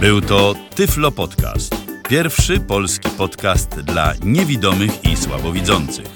Był 0.00 0.20
to 0.20 0.54
Tyflo 0.74 1.12
Podcast. 1.12 1.74
Pierwszy 2.08 2.60
polski 2.60 3.08
podcast 3.10 3.80
dla 3.80 4.12
niewidomych 4.24 5.04
i 5.04 5.16
słabowidzących. 5.16 6.06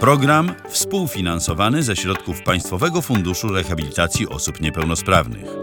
Program 0.00 0.54
współfinansowany 0.68 1.82
ze 1.82 1.96
środków 1.96 2.42
Państwowego 2.42 3.02
Funduszu 3.02 3.48
Rehabilitacji 3.48 4.28
Osób 4.28 4.60
Niepełnosprawnych. 4.60 5.61